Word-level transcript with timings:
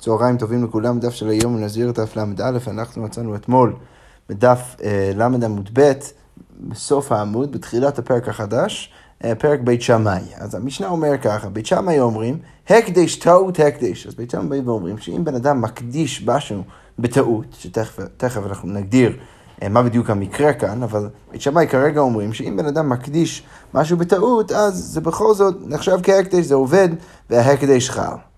צהריים 0.00 0.36
טובים 0.36 0.64
לכולם, 0.64 1.00
דף 1.00 1.14
של 1.14 1.28
היום 1.28 1.60
נזיר 1.60 1.90
דף 1.90 2.16
ל"א, 2.16 2.58
אנחנו 2.66 3.02
מצאנו 3.02 3.36
אתמול 3.36 3.76
בדף 4.28 4.76
אה, 4.84 5.12
ל' 5.16 5.38
ב', 5.72 5.92
בסוף 6.68 7.12
העמוד, 7.12 7.52
בתחילת 7.52 7.98
הפרק 7.98 8.28
החדש, 8.28 8.92
אה, 9.24 9.34
פרק 9.34 9.60
בית 9.60 9.82
שמאי. 9.82 10.22
אז 10.36 10.54
המשנה 10.54 10.88
אומר 10.88 11.18
ככה, 11.22 11.48
בית 11.48 11.66
שמאי 11.66 12.00
אומרים, 12.00 12.38
הקדש 12.68 13.16
טעות 13.16 13.60
הקדש. 13.60 14.06
אז 14.06 14.14
בית 14.14 14.30
שמאי 14.30 14.48
באים 14.48 14.68
ואומרים 14.68 14.98
שאם 14.98 15.24
בן 15.24 15.34
אדם 15.34 15.60
מקדיש 15.60 16.26
משהו 16.26 16.62
בטעות, 16.98 17.46
שתכף 17.58 18.46
אנחנו 18.46 18.68
נגדיר 18.68 19.16
אה, 19.62 19.68
מה 19.68 19.82
בדיוק 19.82 20.10
המקרה 20.10 20.52
כאן, 20.52 20.82
אבל 20.82 21.08
בית 21.32 21.40
שמאי 21.40 21.66
כרגע 21.68 22.00
אומרים 22.00 22.32
שאם 22.32 22.56
בן 22.56 22.66
אדם 22.66 22.88
מקדיש 22.88 23.42
משהו 23.74 23.96
בטעות, 23.96 24.52
אז 24.52 24.74
זה 24.74 25.00
בכל 25.00 25.34
זאת 25.34 25.56
נחשב 25.66 25.98
כהקדש, 26.02 26.44
זה 26.44 26.54
עובד, 26.54 26.88
וההקדש 27.30 27.90
חל. 27.90 28.29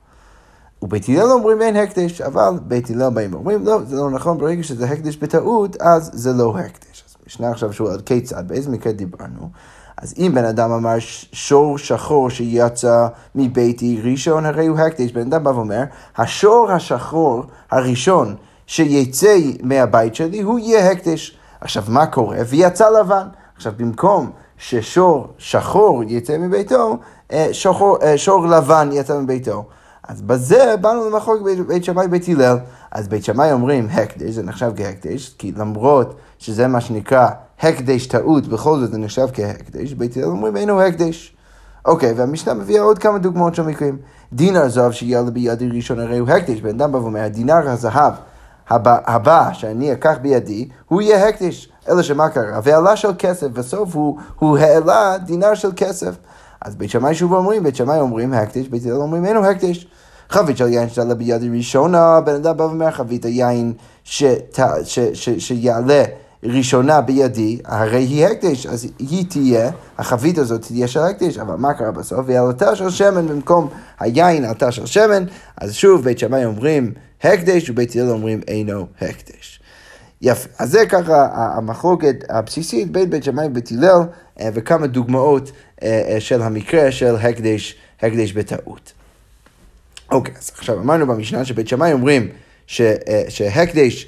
ובית 0.83 1.09
הלל 1.09 1.31
אומרים 1.31 1.63
אין 1.63 1.77
הקדש, 1.77 2.21
אבל 2.21 2.59
בית 2.63 2.91
הלל 2.91 3.11
באים 3.11 3.35
ואומרים 3.35 3.65
לא, 3.65 3.79
זה 3.87 3.97
לא 3.97 4.11
נכון, 4.11 4.39
ברגע 4.39 4.63
שזה 4.63 4.87
הקדש 4.87 5.17
בטעות, 5.17 5.77
אז 5.81 6.11
זה 6.13 6.33
לא 6.33 6.55
הקדש. 6.59 7.05
אז 7.09 7.17
משנה 7.27 7.51
עכשיו 7.51 7.73
שואל 7.73 8.01
כיצד, 8.01 8.49
באיזה 8.49 8.71
מקרה 8.71 8.93
דיברנו? 8.93 9.51
אז 9.97 10.15
אם 10.19 10.33
בן 10.35 10.45
אדם 10.45 10.73
אמר 10.73 10.97
שור 11.33 11.79
שחור 11.79 12.31
שיצא 12.31 13.07
מביתי 13.35 14.01
ראשון, 14.05 14.47
הרי 14.47 14.67
הוא 14.67 14.79
הקדש. 14.79 15.13
בן 15.13 15.21
אדם 15.21 15.45
בא 15.45 15.51
ואומר, 15.51 15.83
השור 16.17 16.71
השחור 16.71 17.45
הראשון 17.71 18.35
שיצא 18.67 19.37
מהבית 19.63 20.15
שלי, 20.15 20.41
הוא 20.41 20.59
יהיה 20.59 20.91
הקדש. 20.91 21.39
עכשיו, 21.61 21.85
מה 21.89 22.07
קורה? 22.07 22.37
ויצא 22.49 22.91
לבן. 22.91 23.27
עכשיו, 23.57 23.73
במקום 23.77 24.31
ששור 24.57 25.27
שחור 25.39 26.03
יצא 26.07 26.39
מביתו, 26.39 26.97
אה, 27.33 27.49
שחור, 27.53 27.99
אה, 28.03 28.19
שור 28.19 28.47
לבן 28.47 28.89
יצא 28.93 29.21
מביתו. 29.21 29.65
אז 30.09 30.23
בזה 30.23 30.75
באנו 30.81 31.11
למחוק 31.11 31.43
בית 31.67 31.85
שמאי 31.85 32.07
ובית 32.07 32.29
הלל. 32.29 32.57
אז 32.91 33.09
בית 33.09 33.25
שמאי 33.25 33.53
אומרים 33.53 33.89
הקדש, 33.93 34.31
זה 34.31 34.43
נחשב 34.43 34.73
כהקדש, 34.77 35.35
כי 35.39 35.53
למרות 35.57 36.15
שזה 36.39 36.69
מה 36.69 36.81
שנקרא 36.81 37.29
הקדש 37.61 38.07
טעות, 38.07 38.47
בכל 38.47 38.79
זאת 38.79 38.93
זה 38.93 38.99
נחשב 38.99 39.27
כהקדש, 39.33 39.93
בית 39.93 40.17
הלל 40.17 40.25
אומרים 40.25 40.57
אינו 40.57 40.81
הקדש. 40.81 41.37
אוקיי, 41.85 42.13
והמשנה 42.13 42.55
מביאה 42.55 42.83
עוד 42.83 42.99
כמה 42.99 43.19
דוגמאות 43.19 43.55
של 43.55 43.63
מקרים. 43.63 43.99
דינר 44.33 44.69
זהב 44.69 44.93
שיעלה 44.93 45.31
בידי 45.31 45.69
ראשון 45.69 46.01
הרי 46.01 46.19
הוא 46.19 46.29
הקדש, 46.29 46.61
בן 46.61 46.69
אדם 46.69 46.93
בא 46.93 46.97
ואומר, 46.97 47.21
הדינר 47.21 47.69
הזהב 47.69 48.13
הבא, 48.69 48.99
הבא 49.07 49.53
שאני 49.53 49.93
אקח 49.93 50.17
בידי, 50.23 50.69
הוא 50.89 51.03
יהיה 51.03 51.29
הקדש. 51.29 51.73
אלא 51.89 52.03
שמה 52.03 52.29
קרה? 52.29 52.61
ועלה 52.63 52.97
של 52.97 53.11
כסף, 53.19 53.47
בסוף 53.47 53.97
הוא, 53.97 54.19
הוא 54.39 54.59
העלה 54.59 55.19
דינר 55.19 55.55
של 55.55 55.71
כסף. 55.77 56.15
אז 56.65 56.77
בית 56.77 56.91
שמאי 56.91 57.15
שוב 57.15 57.33
אומרים, 57.33 57.63
בית 57.63 57.77
שמאי 57.77 58.01
אומרים 58.01 58.33
הקדש, 58.33 58.69
בית 58.69 58.87
הלל 58.87 58.95
אומרים 58.95 59.25
אינו 59.25 59.47
הקדש. 59.47 59.87
חבית 60.31 60.57
של 60.57 60.69
יין 60.69 60.89
שתעלה 60.89 61.15
בידי 61.15 61.49
ראשונה, 61.49 62.21
בן 62.21 62.35
אדם 62.35 62.57
בא 62.57 62.63
ואומר 62.63 62.91
חבית 62.91 63.25
היין 63.25 63.73
שיעלה 65.39 66.05
ראשונה 66.45 67.01
בידי, 67.01 67.59
הרי 67.65 67.99
היא 67.99 68.27
הקדש, 68.27 68.67
אז 68.67 68.87
היא 68.99 69.25
תהיה, 69.29 69.71
החבית 69.99 70.39
הזאת 70.39 70.63
תהיה 70.63 70.89
של 70.89 71.01
הקדש, 71.01 71.39
אבל 71.39 71.55
מה 71.55 71.75
קרה 71.75 71.91
בסוף? 71.91 72.29
היא 72.29 72.39
עלתה 72.39 72.77
של 72.77 72.91
שמן 72.91 73.29
במקום 73.29 73.69
היין 74.01 74.45
עלתה 74.45 74.73
של 74.73 74.87
שמן, 74.87 75.25
אז 75.57 75.75
שוב 75.75 76.05
בית 76.05 76.19
שמאי 76.19 76.45
אומרים 76.45 76.93
הקדש 77.23 77.71
ובית 77.71 77.97
הלל 77.97 78.11
אומרים 78.11 78.41
אינו 78.49 78.87
הקדש. 79.01 79.62
יפה, 80.23 80.49
אז 80.59 80.71
זה 80.71 80.87
ככה 80.89 81.29
המחלוקת 81.35 82.17
הבסיסית 82.29 82.91
בין 82.91 83.11
בית 83.11 83.25
שמאי 83.25 83.47
ובית 83.47 83.71
הלל 83.73 84.01
אה, 84.41 84.49
וכמה 84.55 84.87
דוגמאות 84.87 85.53
אה, 85.83 86.03
אה, 86.09 86.21
של 86.21 86.43
המקרה 86.43 86.93
של 86.93 87.17
הקדש, 87.17 87.77
הקדש 88.03 88.33
בטעות. 88.33 88.93
אוקיי, 90.11 90.35
אז 90.39 90.51
עכשיו 90.55 90.81
אמרנו 90.81 91.07
במשנה 91.07 91.45
שבית 91.45 91.69
שמאי 91.69 91.93
אומרים 91.93 92.29
אה, 92.81 93.23
שהקדש, 93.29 94.07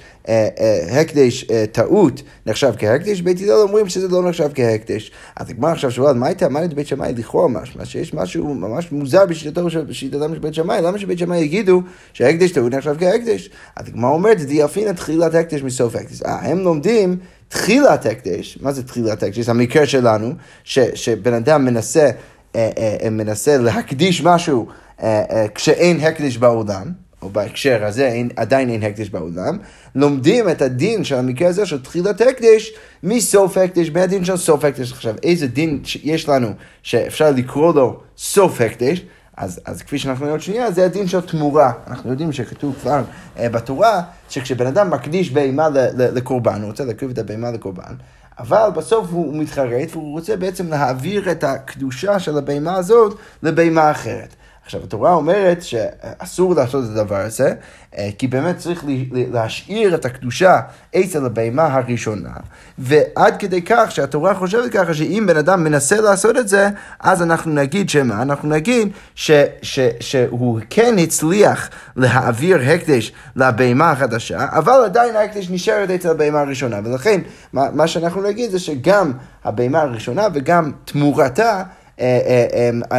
הקדש 0.90 1.44
טעות 1.72 2.22
נחשב 2.46 2.72
כהקדש, 2.78 3.20
בית 3.20 3.40
הלל 3.40 3.50
אומרים 3.50 3.88
שזה 3.88 4.08
לא 4.08 4.28
נחשב 4.28 4.50
כהקדש. 4.54 5.10
אז 5.36 5.50
הגמרא 5.50 5.72
עכשיו 5.72 5.90
שואלת, 5.90 6.16
מה 6.16 6.26
הייתה 6.26 6.46
אמרת 6.46 6.74
בית 6.74 6.86
שמאי 6.86 7.12
לכאורה 7.16 7.48
משמע? 7.48 7.84
שיש 7.84 8.14
משהו 8.14 8.54
ממש 8.54 8.92
מוזר 8.92 9.26
בשיטתם 9.26 9.70
של 9.70 10.38
בית 10.40 10.54
שמאי, 10.54 10.82
למה 10.82 10.98
שבית 10.98 11.18
שמאי 11.18 11.38
יגידו 11.38 11.82
שהקדש 12.12 12.50
טעות 12.50 12.74
נחשב 12.74 12.96
כהקדש? 12.98 13.50
אז 13.76 13.88
הגמרא 13.88 14.10
אומרת, 14.10 14.40
דיאפינא 14.40 14.92
תחילת 14.92 15.34
הקדש 15.34 15.62
מסוף 15.62 15.96
הקדש. 15.96 16.22
אה, 16.22 16.50
הם 16.50 16.58
לומדים 16.58 17.16
תחילת 17.48 18.06
הקדש, 18.06 18.58
מה 18.60 18.72
זה 18.72 18.82
תחילת 18.82 19.22
הקדש? 19.22 19.48
המקרה 19.48 19.86
שלנו, 19.86 20.32
שבן 20.64 21.34
אדם 21.34 21.64
מנסה, 21.64 22.10
אה, 22.56 22.70
אה, 23.02 23.10
מנסה 23.10 23.56
להקדיש 23.56 24.22
משהו 24.22 24.66
אה, 25.02 25.22
אה, 25.30 25.46
כשאין 25.54 26.00
הקדש 26.00 26.36
בעולם, 26.36 26.92
או 27.24 27.30
בהקשר 27.30 27.84
הזה 27.84 28.06
אין, 28.06 28.28
עדיין 28.36 28.70
אין 28.70 28.82
הקדש 28.82 29.08
בעולם, 29.08 29.58
לומדים 29.94 30.48
את 30.48 30.62
הדין 30.62 31.04
של 31.04 31.14
המקרה 31.14 31.48
הזה 31.48 31.66
של 31.66 31.82
תחילת 31.82 32.20
הקדש 32.20 32.72
מסוף 33.02 33.58
הקדש, 33.58 33.90
מהדין 33.90 34.24
של 34.24 34.36
סוף 34.36 34.64
הקדש. 34.64 34.92
עכשיו, 34.92 35.14
איזה 35.22 35.46
דין 35.46 35.82
יש 36.02 36.28
לנו 36.28 36.48
שאפשר 36.82 37.30
לקרוא 37.30 37.74
לו 37.74 38.00
סוף 38.16 38.60
הקדש? 38.60 39.02
אז, 39.36 39.60
אז 39.64 39.82
כפי 39.82 39.98
שאנחנו 39.98 40.24
נראה 40.24 40.34
עוד 40.34 40.40
שנייה, 40.40 40.70
זה 40.70 40.84
הדין 40.84 41.08
של 41.08 41.20
תמורה. 41.20 41.72
אנחנו 41.86 42.10
יודעים 42.10 42.32
שכתוב 42.32 42.74
כבר 42.80 43.02
uh, 43.36 43.40
בתורה, 43.40 44.02
שכשבן 44.28 44.66
אדם 44.66 44.90
מקדיש 44.90 45.30
בהמה 45.30 45.68
לקורבן, 45.96 46.62
הוא 46.62 46.70
רוצה 46.70 46.84
להקריב 46.84 47.10
את 47.10 47.18
הבהמה 47.18 47.50
לקורבן, 47.50 47.94
אבל 48.38 48.68
בסוף 48.74 49.06
הוא, 49.10 49.26
הוא 49.26 49.36
מתחרט 49.36 49.88
והוא 49.90 50.12
רוצה 50.12 50.36
בעצם 50.36 50.68
להעביר 50.68 51.30
את 51.30 51.44
הקדושה 51.44 52.18
של 52.18 52.38
הבהמה 52.38 52.76
הזאת 52.76 53.18
לבהמה 53.42 53.90
אחרת. 53.90 54.36
עכשיו, 54.64 54.82
התורה 54.84 55.12
אומרת 55.12 55.62
שאסור 55.62 56.54
לעשות 56.54 56.84
את 56.84 56.90
הדבר 56.90 57.16
הזה, 57.16 57.54
אה, 57.98 58.08
כי 58.18 58.26
באמת 58.26 58.58
צריך 58.58 58.84
להשאיר 59.12 59.94
את 59.94 60.04
הקדושה 60.04 60.60
אצל 60.96 61.26
הבהמה 61.26 61.74
הראשונה, 61.74 62.30
ועד 62.78 63.36
כדי 63.38 63.62
כך 63.62 63.90
שהתורה 63.90 64.34
חושבת 64.34 64.72
ככה 64.72 64.94
שאם 64.94 65.24
בן 65.28 65.36
אדם 65.36 65.64
מנסה 65.64 66.00
לעשות 66.00 66.36
את 66.36 66.48
זה, 66.48 66.68
אז 67.00 67.22
אנחנו 67.22 67.52
נגיד 67.52 67.90
שמה? 67.90 68.22
אנחנו 68.22 68.48
נגיד 68.48 68.88
ש, 69.14 69.30
ש, 69.62 69.80
שהוא 70.00 70.60
כן 70.70 70.94
הצליח 70.98 71.70
להעביר 71.96 72.60
הקדש 72.60 73.12
לבהמה 73.36 73.90
החדשה, 73.90 74.46
אבל 74.50 74.84
עדיין 74.84 75.16
ההקדש 75.16 75.50
נשארת 75.50 75.90
אצל 75.90 76.10
הבהמה 76.10 76.40
הראשונה, 76.40 76.80
ולכן 76.84 77.20
מה, 77.52 77.70
מה 77.72 77.86
שאנחנו 77.86 78.22
נגיד 78.22 78.50
זה 78.50 78.58
שגם 78.58 79.12
הבהמה 79.44 79.80
הראשונה 79.80 80.26
וגם 80.34 80.72
תמורתה 80.84 81.62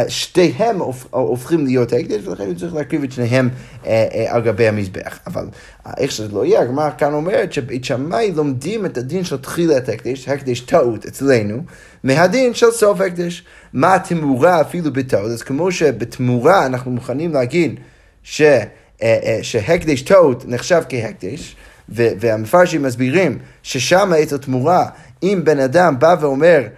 שתיהם 0.08 0.78
הופכים 1.10 1.66
להיות 1.66 1.92
הקדש, 1.92 2.20
ולכן 2.26 2.46
הוא 2.46 2.54
צריך 2.54 2.74
להקריב 2.74 3.02
את 3.02 3.12
שניהם 3.12 3.48
על 4.28 4.42
גבי 4.42 4.68
המזבח. 4.68 5.18
אבל 5.26 5.46
איך 5.96 6.10
שזה 6.10 6.28
לא 6.34 6.44
יהיה, 6.44 6.60
הגמרא 6.60 6.90
כאן 6.98 7.12
אומרת 7.12 7.52
שבית 7.52 7.84
שמאי 7.84 8.32
לומדים 8.32 8.86
את 8.86 8.98
הדין 8.98 9.24
של 9.24 9.36
תחילת 9.36 9.88
הקדש, 9.88 10.28
הקדש 10.28 10.60
טעות 10.60 11.06
אצלנו, 11.06 11.62
מהדין 12.04 12.54
של 12.54 12.70
סוף 12.70 13.00
הקדש. 13.00 13.44
מה 13.72 13.94
התמורה 13.94 14.60
אפילו 14.60 14.92
בטעות? 14.92 15.30
אז 15.30 15.42
כמו 15.42 15.72
שבתמורה 15.72 16.66
אנחנו 16.66 16.90
מוכנים 16.90 17.32
להגיד 17.32 17.80
ש... 18.22 18.42
שהקדש 19.42 20.02
טעות 20.02 20.44
נחשב 20.48 20.82
כהקדש, 20.88 21.56
והמפרשים 21.88 22.82
מסבירים 22.82 23.38
ששם 23.62 24.12
את 24.22 24.32
התמורה, 24.32 24.86
אם 25.22 25.40
בן 25.44 25.58
אדם 25.58 25.98
בא 25.98 26.16
ואומר, 26.20 26.46
אה, 26.46 26.58
אה, 26.58 26.66
אה, 26.66 26.68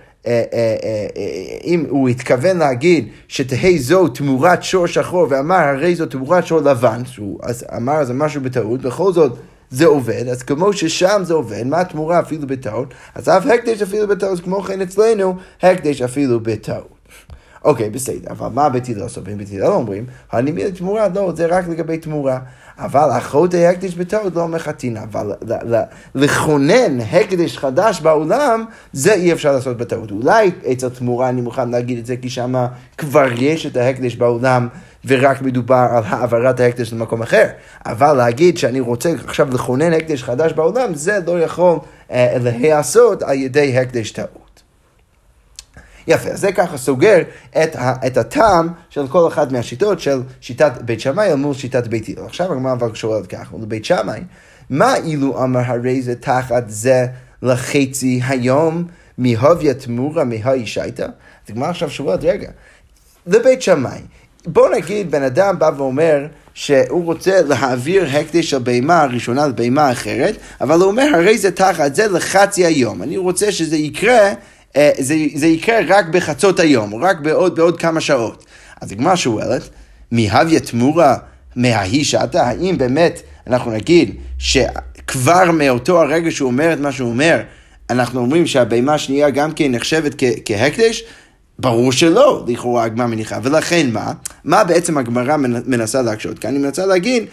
אם 1.65 1.85
הוא 1.89 2.09
התכוון 2.09 2.59
להגיד 2.59 3.09
שתהי 3.29 3.79
זו 3.79 4.09
תמורת 4.09 4.63
שור 4.63 4.87
שחור 4.87 5.27
ואמר 5.31 5.57
הרי 5.57 5.95
זו 5.95 6.07
תמורת 6.07 6.47
שור 6.47 6.61
לבן, 6.61 7.05
שהוא 7.05 7.39
אז 7.43 7.65
אמר 7.77 8.05
זה 8.05 8.15
משהו 8.15 8.41
בטעות, 8.41 8.83
בכל 8.83 9.13
זאת 9.13 9.39
זה 9.71 9.87
עובד, 9.87 10.29
אז 10.29 10.43
כמו 10.43 10.73
ששם 10.73 11.21
זה 11.25 11.35
עובד, 11.35 11.67
מה 11.67 11.81
התמורה 11.81 12.21
אפילו 12.21 12.47
בטעות? 12.47 12.95
אז 13.15 13.29
אף 13.29 13.47
הקדש 13.47 13.83
אפילו 13.83 14.09
בטעות, 14.09 14.41
כמו 14.41 14.63
כן 14.63 14.81
אצלנו, 14.81 15.37
הקדש 15.63 16.03
אפילו 16.03 16.41
בטעות. 16.41 16.99
אוקיי, 17.65 17.91
בסדר, 17.91 18.31
אבל 18.31 18.49
מה 18.49 18.69
בית 18.69 18.89
הלל 18.89 19.09
סוברים? 19.09 19.39
בית 19.39 19.49
הלל 19.53 19.67
אומרים, 19.67 20.07
הנימי 20.33 20.65
לתמורה, 20.65 21.09
לא, 21.15 21.33
זה 21.37 21.47
רק 21.47 21.69
לגבי 21.69 21.99
תמורה. 21.99 22.39
אבל 22.79 23.09
אחות 23.19 23.55
ההקדש 23.55 23.95
בטעות 23.95 24.37
לא 24.37 24.49
מחתינה, 24.49 25.03
אבל 25.03 25.33
לכונן 26.15 27.01
הקדש 27.01 27.59
חדש 27.59 28.01
בעולם, 28.01 28.65
זה 28.93 29.15
אי 29.15 29.33
אפשר 29.33 29.53
לעשות 29.53 29.77
בטעות. 29.77 30.11
אולי 30.11 30.51
אצל 30.73 30.89
תמורה 30.89 31.29
אני 31.29 31.41
מוכן 31.41 31.71
להגיד 31.71 31.99
את 31.99 32.07
זה, 32.07 32.17
כי 32.17 32.31
שם 32.31 32.67
כבר 32.99 33.27
יש 33.37 33.67
את 33.67 33.77
ההקדש 33.77 34.17
בעולם. 34.17 34.69
ורק 35.05 35.43
מדובר 35.43 35.87
על 35.91 36.03
העברת 36.07 36.61
ההקדש 36.61 36.93
למקום 36.93 37.23
אחר. 37.23 37.45
אבל 37.87 38.13
להגיד 38.13 38.59
שאני 38.59 38.81
רוצה 38.81 39.13
עכשיו 39.25 39.49
לכונן 39.55 39.93
הקדש 39.93 40.23
חדש 40.23 40.53
בעולם, 40.53 40.95
זה 40.95 41.19
לא 41.27 41.41
יכול 41.41 41.79
אה, 42.11 42.37
להיעשות 42.41 43.23
על 43.23 43.37
ידי 43.37 43.79
הקדש 43.79 44.11
טעות. 44.11 44.48
יפה, 46.09 46.31
אז 46.31 46.41
זה 46.41 46.53
ככה 46.53 46.77
סוגר 46.77 47.19
את, 47.63 47.77
ה, 47.77 48.07
את 48.07 48.17
הטעם 48.17 48.69
של 48.91 49.09
כל 49.09 49.29
אחת 49.29 49.53
מהשיטות 49.53 50.01
של 50.01 50.21
שיטת 50.41 50.73
בית 50.81 51.01
שמאי 51.01 51.31
אל 51.31 51.35
מול 51.35 51.55
שיטת 51.55 51.87
בית 51.87 52.09
הלל. 52.09 52.27
עכשיו 52.27 52.53
הגמרא 52.53 52.73
אבל 52.73 52.95
שואלת 52.95 53.27
ככה, 53.27 53.57
לבית 53.63 53.85
שמאי, 53.85 54.21
מה 54.71 54.97
אילו 54.97 55.45
אמר 55.45 55.61
הרי 55.65 56.03
זה 56.03 56.15
תחת 56.15 56.65
זה 56.67 57.07
לחצי 57.43 58.21
היום 58.29 58.85
מהוביה 59.19 59.75
תמורה 59.75 60.25
מהאי 60.25 60.67
שייטה? 60.67 61.05
אז 61.05 61.11
הגמרא 61.51 61.69
עכשיו 61.69 61.91
שואלת, 61.91 62.25
רגע, 62.25 62.51
לבית 63.27 63.63
שמאי, 63.63 64.01
בוא 64.47 64.69
נגיד 64.69 65.11
בן 65.11 65.23
אדם 65.23 65.59
בא 65.59 65.71
ואומר 65.77 66.27
שהוא 66.55 67.05
רוצה 67.05 67.43
להעביר 67.43 68.07
הקדש 68.07 68.51
של 68.51 68.59
בהמה 68.59 69.03
הראשונה 69.03 69.47
לבהמה 69.47 69.93
אחרת, 69.93 70.37
אבל 70.61 70.81
הוא 70.81 70.85
אומר, 70.85 71.11
הרי 71.15 71.39
זה 71.39 71.51
תחת 71.51 71.95
זה 71.95 72.09
לחצי 72.09 72.67
היום. 72.67 73.03
אני 73.03 73.17
רוצה 73.17 73.53
שזה 73.53 73.77
יקרה, 73.77 74.33
זה, 74.99 75.15
זה 75.35 75.47
יקרה 75.47 75.79
רק 75.89 76.07
בחצות 76.07 76.61
היום, 76.61 76.95
רק 76.95 77.21
בעוד, 77.21 77.57
בעוד 77.57 77.81
כמה 77.81 78.01
שעות. 78.01 78.45
אז 78.81 78.93
הגמרא 78.93 79.17
שואלת, 79.17 79.69
מהוויה 80.11 80.61
תמורה 80.61 81.17
מההיא 81.57 82.05
שעתה, 82.05 82.47
האם 82.47 82.79
באמת 82.79 83.23
אנחנו 83.47 83.71
נגיד 83.71 84.15
שכבר 84.39 85.51
מאותו 85.53 86.03
הרגע 86.03 86.31
שהוא 86.31 86.51
אומר 86.51 86.73
את 86.73 86.81
מה 86.81 86.93
שהוא 86.93 87.09
אומר, 87.09 87.41
אנחנו 87.91 88.21
אומרים 88.21 88.47
שהבהמה 88.47 88.95
השנייה 88.95 89.31
גם 89.31 89.53
כן 89.53 89.73
נחשבת 89.73 90.23
כהקדש? 90.45 91.05
ברור 91.59 91.93
שלא, 91.93 92.45
לכאורה 92.47 92.85
הגמרא 92.85 93.07
מניחה. 93.07 93.39
ולכן 93.43 93.91
מה? 93.93 94.13
מה 94.45 94.65
בעצם 94.65 94.99
הגמרא 94.99 95.37
מנסה 95.67 96.03
להקשות 96.03 96.39
כאן? 96.39 96.55
היא 96.55 96.61
מנסה 96.61 96.87
להגיד, 96.87 97.25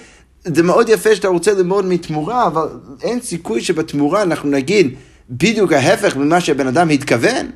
זה 0.46 0.64
מאוד 0.64 0.90
יפה 0.90 1.16
שאתה 1.16 1.28
רוצה 1.28 1.54
ללמוד 1.54 1.86
מתמורה, 1.86 2.48
אבל 2.48 2.68
אין 3.02 3.22
סיכוי 3.22 3.62
שבתמורה 3.62 4.22
אנחנו 4.22 4.50
נגיד 4.50 4.96
בדיוק 5.30 5.72
ההפך 5.72 6.16
ממה 6.18 6.42
שהבן 6.42 6.68
אדם 6.68 6.90
התכוון. 6.90 7.52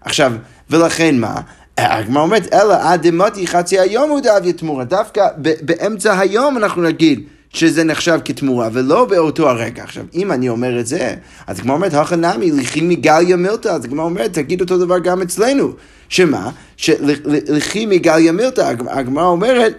עכשיו, 0.00 0.32
ולכן 0.70 1.18
מה? 1.18 1.40
הגמרא 1.78 2.22
אומרת, 2.22 2.54
אלא 2.54 2.74
עד 2.80 3.06
דמתי 3.06 3.46
חצי 3.46 3.78
היום 3.78 4.10
הוא 4.10 4.20
דאביה 4.20 4.52
תמורה. 4.52 4.84
דווקא 4.84 5.26
באמצע 5.62 6.18
היום 6.18 6.56
אנחנו 6.56 6.82
נגיד. 6.82 7.20
שזה 7.52 7.84
נחשב 7.84 8.18
כתמורה, 8.24 8.68
ולא 8.72 9.04
באותו 9.04 9.48
הרגע. 9.48 9.82
עכשיו, 9.82 10.04
אם 10.14 10.32
אני 10.32 10.48
אומר 10.48 10.80
את 10.80 10.86
זה, 10.86 11.14
אז 11.46 11.58
הגמרא 11.58 11.74
אומרת, 11.76 11.94
הכא 11.94 12.14
נמי, 12.14 12.50
לכי 12.50 12.80
מגליה 12.80 13.36
מילתא, 13.36 13.68
אז 13.68 13.84
הגמרא 13.84 14.04
אומרת, 14.04 14.32
תגיד 14.32 14.60
אותו 14.60 14.78
דבר 14.78 14.98
גם 14.98 15.22
אצלנו. 15.22 15.72
שמה? 16.08 16.50
שלכי 16.76 17.86
מגליה 17.86 18.32
מילתא, 18.32 18.72
הגמרא 18.88 19.24
אומרת, 19.24 19.72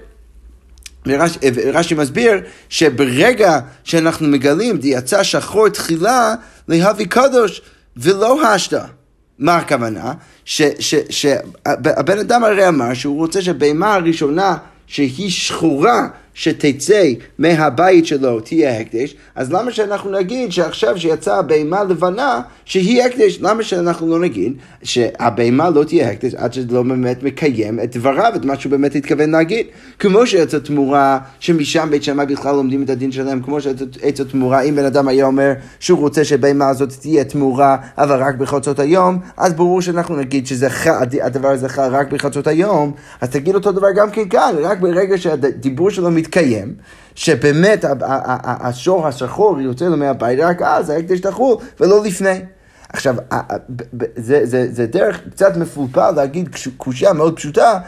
ורש"י 1.06 1.96
מסביר 1.96 2.42
שברגע 2.70 3.60
שאנחנו 3.84 4.28
מגלים 4.28 4.80
יצא 4.84 5.24
שחור 5.24 5.70
תחילה 5.70 6.36
להביא 6.68 7.06
קדוש 7.06 7.62
ולא 7.98 8.48
השתא. 8.48 8.84
מה 9.40 9.56
הכוונה? 9.56 10.14
שהבן 10.46 12.20
אדם 12.20 12.44
הרי 12.44 12.68
אמר 12.68 12.94
שהוא 12.94 13.18
רוצה 13.18 13.42
שהבהמה 13.42 13.94
הראשונה 13.94 14.58
שהיא 14.88 15.32
שחורה 15.32 16.08
שתצא 16.34 17.04
מהבית 17.40 18.06
שלו 18.06 18.40
תהיה 18.40 18.80
הקדש, 18.80 19.16
אז 19.36 19.54
למה 19.54 19.72
שאנחנו 19.72 20.12
נגיד 20.12 20.52
שעכשיו 20.52 20.98
שיצאה 20.98 21.38
הבהמה 21.38 21.84
לבנה 21.84 22.42
שהיא 22.66 23.04
הקדש, 23.04 23.40
למה 23.42 23.64
שאנחנו 23.64 24.08
לא 24.08 24.20
נגיד 24.20 24.54
שהבהמה 24.84 25.70
לא 25.70 25.84
תהיה 25.84 26.10
הקדש 26.10 26.36
עד 26.36 26.54
שזה 26.54 26.68
לא 26.72 26.84
באמת 26.84 27.24
מקיים 27.24 27.80
את 27.80 27.98
דבריו, 27.98 28.32
את 28.36 28.46
מה 28.46 28.60
שהוא 28.60 28.72
באמת 28.72 28.96
התכוון 28.96 29.32
להגיד. 29.32 29.66
כמו 30.00 30.28
שיצא 30.28 30.60
תמורה 30.60 31.20
שמשם 31.40 31.88
בית 31.92 32.04
שמאי 32.04 32.26
בכלל 32.26 32.56
לומדים 32.56 32.84
את 32.84 32.90
הדין 32.90 33.12
שלהם, 33.12 33.42
כמו 33.42 33.62
שיצא 33.62 34.24
תמורה, 34.24 34.62
אם 34.62 34.76
בן 34.76 34.86
אדם 34.86 35.08
היה 35.08 35.26
אומר 35.26 35.54
שהוא 35.80 36.00
רוצה 36.00 36.24
שהבהמה 36.24 36.70
הזאת 36.70 36.90
תהיה 37.02 37.24
תמורה 37.24 37.78
אבל 37.98 38.24
רק 38.24 38.36
בחצות 38.36 38.80
היום, 38.80 39.20
אז 39.38 39.54
ברור 39.54 39.82
שאנחנו 39.82 40.16
נגיד 40.16 40.48
שהדבר 40.48 41.48
הזה 41.48 41.70
חל 41.70 41.90
רק 41.96 42.12
בחצות 42.12 42.48
היום, 42.48 42.92
אז 43.22 43.30
תגיד 43.30 43.56
אותו 43.56 43.72
דבר 43.72 43.88
גם 43.96 44.12
כן 44.12 44.30
כאן, 44.30 44.56
רק 44.62 44.80
ברגע 44.80 45.18
שהדיבור 45.18 45.90
שלו 45.90 46.12
מתקיים, 46.22 46.74
שבאמת 47.16 47.86
השור 48.44 49.08
השחור 49.08 49.62
יוצא 49.62 49.86
לו 49.86 49.98
מהבית, 49.98 50.40
רק 50.40 50.62
אז 50.62 50.90
ההקדש 50.90 51.20
תחול, 51.20 51.58
ולא 51.80 52.04
לפני. 52.04 52.40
עכשיו, 52.94 53.16
זה, 54.16 54.40
זה, 54.44 54.68
זה 54.72 54.86
דרך 54.86 55.22
קצת 55.32 55.58
מפולפל 55.58 56.12
להגיד 56.12 56.50
קושייה 56.78 57.14
מאוד 57.14 57.36
פשוטה, 57.36 57.80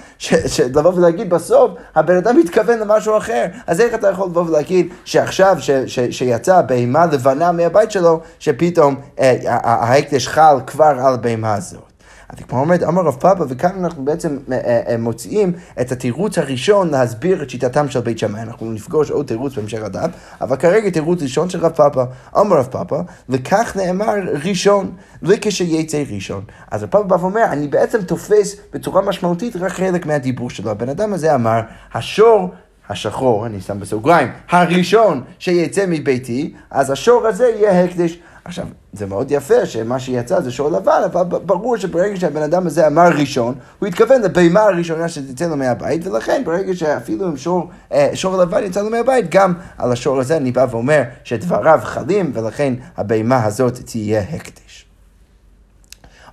לבוא 0.75 0.93
ולהגיד 0.93 1.29
בסוף, 1.29 1.71
הבן 1.95 2.15
אדם 2.15 2.37
מתכוון 2.37 2.79
למשהו 2.79 3.17
אחר. 3.17 3.45
אז 3.67 3.81
איך 3.81 3.93
אתה 3.93 4.09
יכול 4.09 4.27
לבוא 4.27 4.47
ולהגיד 4.47 4.87
שעכשיו 5.05 5.57
ש, 5.59 5.71
ש, 5.71 5.99
שיצאה 5.99 6.61
בהמה 6.61 7.05
לבנה 7.05 7.51
מהבית 7.51 7.91
שלו, 7.91 8.21
שפתאום 8.39 8.95
אה, 9.19 9.35
ההקדש 9.63 10.27
חל 10.27 10.57
כבר 10.67 10.95
על 11.05 11.13
הבהמה 11.13 11.53
הזאת? 11.53 11.92
אז 12.33 12.39
כמו 12.47 12.59
אומרת, 12.59 12.83
אמר 12.83 13.01
רב 13.01 13.13
פאפה, 13.13 13.43
וכאן 13.49 13.71
אנחנו 13.85 14.05
בעצם 14.05 14.37
אה, 14.51 14.57
אה, 14.57 14.81
אה, 14.89 14.97
מוצאים 14.97 15.53
את 15.81 15.91
התירוץ 15.91 16.37
הראשון 16.37 16.89
להסביר 16.89 17.43
את 17.43 17.49
שיטתם 17.49 17.89
של 17.89 17.99
בית 17.99 18.19
שמאי. 18.19 18.41
אנחנו 18.41 18.71
נפגוש 18.71 19.11
עוד 19.11 19.25
תירוץ 19.25 19.55
בהמשך 19.55 19.79
הדף, 19.83 20.09
אבל 20.41 20.55
כרגע 20.55 20.89
תירוץ 20.89 21.21
ראשון 21.21 21.49
של 21.49 21.65
רב 21.65 21.71
פאפה. 21.71 22.03
אמר 22.37 22.57
רב 22.57 22.67
פאפה, 22.71 22.99
וכך 23.29 23.75
נאמר 23.75 24.13
ראשון, 24.45 24.91
וכשיצא 25.23 26.03
ראשון. 26.13 26.43
אז 26.71 26.83
רב 26.83 26.89
פאפה 26.89 27.03
בא 27.03 27.15
ואומר, 27.15 27.43
אני 27.43 27.67
בעצם 27.67 28.01
תופס 28.01 28.55
בצורה 28.73 29.01
משמעותית 29.01 29.55
רק 29.55 29.71
חלק 29.71 30.05
מהדיבור 30.05 30.49
שלו. 30.49 30.71
הבן 30.71 30.89
אדם 30.89 31.13
הזה 31.13 31.35
אמר, 31.35 31.59
השור 31.93 32.49
השחור, 32.89 33.45
אני 33.45 33.61
שם 33.61 33.79
בסוגריים, 33.79 34.27
הראשון 34.49 35.21
שיצא 35.39 35.85
מביתי, 35.87 36.53
אז 36.71 36.91
השור 36.91 37.27
הזה 37.27 37.45
יהיה 37.45 37.83
הקדש. 37.83 38.17
עכשיו, 38.45 38.65
זה 38.93 39.05
מאוד 39.05 39.31
יפה 39.31 39.65
שמה 39.65 39.99
שיצא 39.99 40.41
זה 40.41 40.51
שור 40.51 40.69
לבן, 40.69 41.01
אבל 41.05 41.23
ברור 41.23 41.77
שברגע 41.77 42.19
שהבן 42.19 42.41
אדם 42.41 42.67
הזה 42.67 42.87
אמר 42.87 43.09
ראשון, 43.19 43.55
הוא 43.79 43.87
התכוון 43.87 44.21
לבהמה 44.21 44.61
הראשונה 44.61 45.09
שתצא 45.09 45.45
לו 45.45 45.55
מהבית, 45.55 46.07
ולכן 46.07 46.41
ברגע 46.45 46.75
שאפילו 46.75 47.27
אם 47.27 47.37
שור, 47.37 47.69
אה, 47.91 48.09
שור 48.13 48.37
לבן 48.37 48.63
יצא 48.63 48.81
לו 48.81 48.89
מהבית, 48.89 49.25
גם 49.29 49.53
על 49.77 49.91
השור 49.91 50.19
הזה 50.19 50.37
אני 50.37 50.51
בא 50.51 50.65
ואומר 50.71 51.01
שדבריו 51.23 51.79
חלים, 51.83 52.31
ולכן 52.35 52.73
הבהמה 52.97 53.43
הזאת 53.45 53.79
תהיה 53.85 54.21
הקדש. 54.21 54.85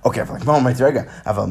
אוקיי, 0.05 0.23
אבל 0.23 0.39
כמו 0.39 0.55
אומרת, 0.55 0.81
רגע, 0.81 1.01
אבל 1.25 1.45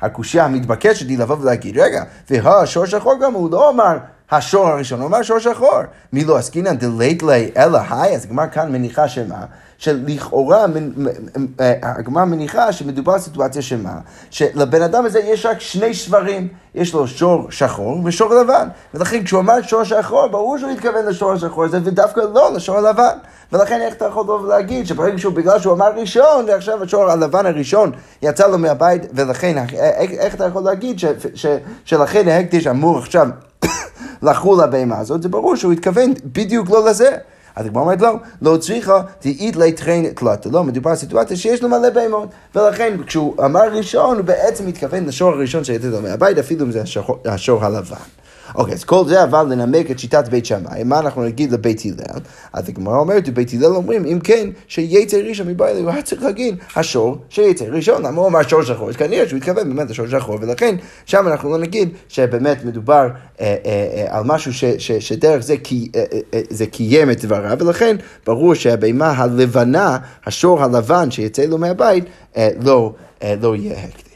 הקושייה 0.00 0.44
המתבקשת 0.44 1.08
היא 1.08 1.18
לבוא 1.18 1.36
ולהגיד, 1.40 1.78
רגע, 1.78 2.04
והשור 2.30 2.86
שחור 2.86 3.14
גם 3.22 3.32
הוא 3.32 3.50
לא 3.50 3.70
אמר 3.70 3.96
השור 4.32 4.68
הראשון, 4.68 5.00
הוא 5.00 5.08
אמר 5.08 5.22
שור 5.22 5.38
שחור. 5.38 5.80
מי 6.12 6.24
לא 6.24 6.36
עסקינן 6.36 6.76
דלית 6.76 7.22
לי 7.22 7.50
אלא 7.56 7.78
היי, 7.90 8.16
אז 8.16 8.24
הגמר 8.24 8.48
כאן 8.52 8.72
מניחה 8.72 9.08
שמה? 9.08 9.44
שלכאורה 9.78 10.66
אה, 11.60 11.72
הגמרא 11.82 12.24
מניחה 12.24 12.72
שמדובר 12.72 13.12
על 13.12 13.18
סיטואציה 13.18 13.62
שמה? 13.62 13.94
שלבן 14.30 14.82
אדם 14.82 15.06
הזה 15.06 15.20
יש 15.20 15.46
רק 15.46 15.60
שני 15.60 15.94
שברים, 15.94 16.48
יש 16.74 16.94
לו 16.94 17.08
שור 17.08 17.50
שחור 17.50 18.00
ושור 18.04 18.34
לבן. 18.34 18.68
ולכן 18.94 19.24
כשהוא 19.24 19.40
אמר 19.40 19.62
שור 19.62 19.84
שחור, 19.84 20.26
ברור 20.26 20.58
שהוא 20.58 20.70
התכוון 20.70 21.06
לשור 21.06 21.32
השחור 21.32 21.64
הזה, 21.64 21.78
ודווקא 21.84 22.20
לא 22.34 22.52
לשור 22.54 22.76
הלבן. 22.78 23.16
ולכן 23.52 23.80
איך 23.80 23.94
אתה 23.94 24.04
יכול 24.04 24.22
לבוא 24.22 24.40
ולהגיד 24.40 24.86
שברגע 24.86 25.18
שהוא, 25.18 25.34
בגלל 25.34 25.58
שהוא 25.58 25.74
אמר 25.74 25.90
ראשון, 25.96 26.44
ועכשיו 26.48 26.82
השור 26.82 27.10
הלבן 27.10 27.46
הראשון 27.46 27.92
יצא 28.22 28.46
לו 28.46 28.58
מהבית, 28.58 29.02
ולכן 29.14 29.58
איך, 29.58 30.10
איך 30.10 30.34
אתה 30.34 30.44
יכול 30.44 30.62
להגיד 30.62 30.98
ש, 30.98 31.04
ש, 31.34 31.46
שלכן 31.84 32.28
ההקדש 32.28 32.66
אמור 32.66 32.98
עכשיו 32.98 33.28
לחול 34.22 34.62
לבהמה 34.62 34.98
הזאת, 34.98 35.22
זה 35.22 35.28
ברור 35.28 35.56
שהוא 35.56 35.72
התכוון 35.72 36.12
בדיוק 36.24 36.70
לא 36.70 36.88
לזה. 36.88 37.10
אז 37.56 37.66
הגמרא 37.66 37.82
אומרת 37.82 38.00
לא, 38.00 38.16
לא 38.42 38.56
צריכה 38.56 39.02
תהית 39.18 39.56
לטחן 39.56 40.08
תלתה. 40.14 40.48
לא, 40.48 40.64
מדובר 40.64 40.90
על 40.90 40.96
סיטואציה 40.96 41.36
שיש 41.36 41.62
לו 41.62 41.68
מלא 41.68 41.90
בהמות. 41.90 42.28
ולכן 42.54 42.96
כשהוא 43.06 43.44
אמר 43.44 43.72
ראשון, 43.72 44.16
הוא 44.16 44.24
בעצם 44.24 44.66
מתכוון 44.66 45.06
לשור 45.06 45.32
הראשון 45.32 45.64
שיצא 45.64 45.86
לו 45.86 46.02
מהבית, 46.02 46.38
אפילו 46.38 46.66
אם 46.66 46.70
זה 46.70 46.82
השור, 46.82 47.18
השור 47.24 47.64
הלבן. 47.64 47.96
אוקיי, 48.54 48.74
אז 48.74 48.84
כל 48.84 49.04
זה 49.08 49.24
אבל 49.24 49.46
לנמק 49.50 49.90
את 49.90 49.98
שיטת 49.98 50.28
בית 50.28 50.46
שמאי, 50.46 50.84
מה 50.84 50.98
אנחנו 50.98 51.24
נגיד 51.24 51.52
לבית 51.52 51.82
הלל? 51.84 52.20
אז 52.52 52.68
הגמרא 52.68 52.98
אומרת, 52.98 53.28
בבית 53.28 53.52
הלל 53.52 53.64
אומרים, 53.64 54.04
אם 54.04 54.18
כן, 54.24 54.50
שיצא 54.68 55.16
ראשון 55.16 55.48
מבעלי, 55.48 55.80
הוא 55.80 55.90
היה 55.90 56.02
צריך 56.02 56.22
להגיד, 56.22 56.56
השור 56.76 57.16
שיצא 57.28 57.64
ראשון, 57.64 58.06
למה 58.06 58.20
הוא 58.20 58.28
אמר 58.28 58.42
שור 58.42 58.62
שחור? 58.62 58.88
אז 58.88 58.96
כנראה 58.96 59.28
שהוא 59.28 59.36
התכוון 59.36 59.76
באמת 59.76 59.90
לשור 59.90 60.06
שחור, 60.06 60.38
ולכן 60.40 60.76
שם 61.06 61.28
אנחנו 61.28 61.50
לא 61.50 61.58
נגיד 61.58 61.88
שבאמת 62.08 62.64
מדובר 62.64 63.08
אה, 63.40 63.56
אה, 63.64 64.06
אה, 64.06 64.16
על 64.18 64.24
משהו 64.24 64.52
שדרך 64.78 65.42
זה, 65.42 65.56
קי, 65.56 65.90
זה 66.50 66.66
קיים 66.66 67.10
את 67.10 67.24
דבריו, 67.24 67.56
ולכן 67.60 67.96
ברור 68.26 68.54
שהבהמה 68.54 69.10
הלבנה, 69.10 69.98
השור 70.26 70.62
הלבן 70.62 71.10
שיצא 71.10 71.42
לו 71.42 71.58
מהבית, 71.58 72.04
לא, 72.60 72.92
לא 73.40 73.56
יהיה 73.56 73.78
הקטע. 73.78 74.11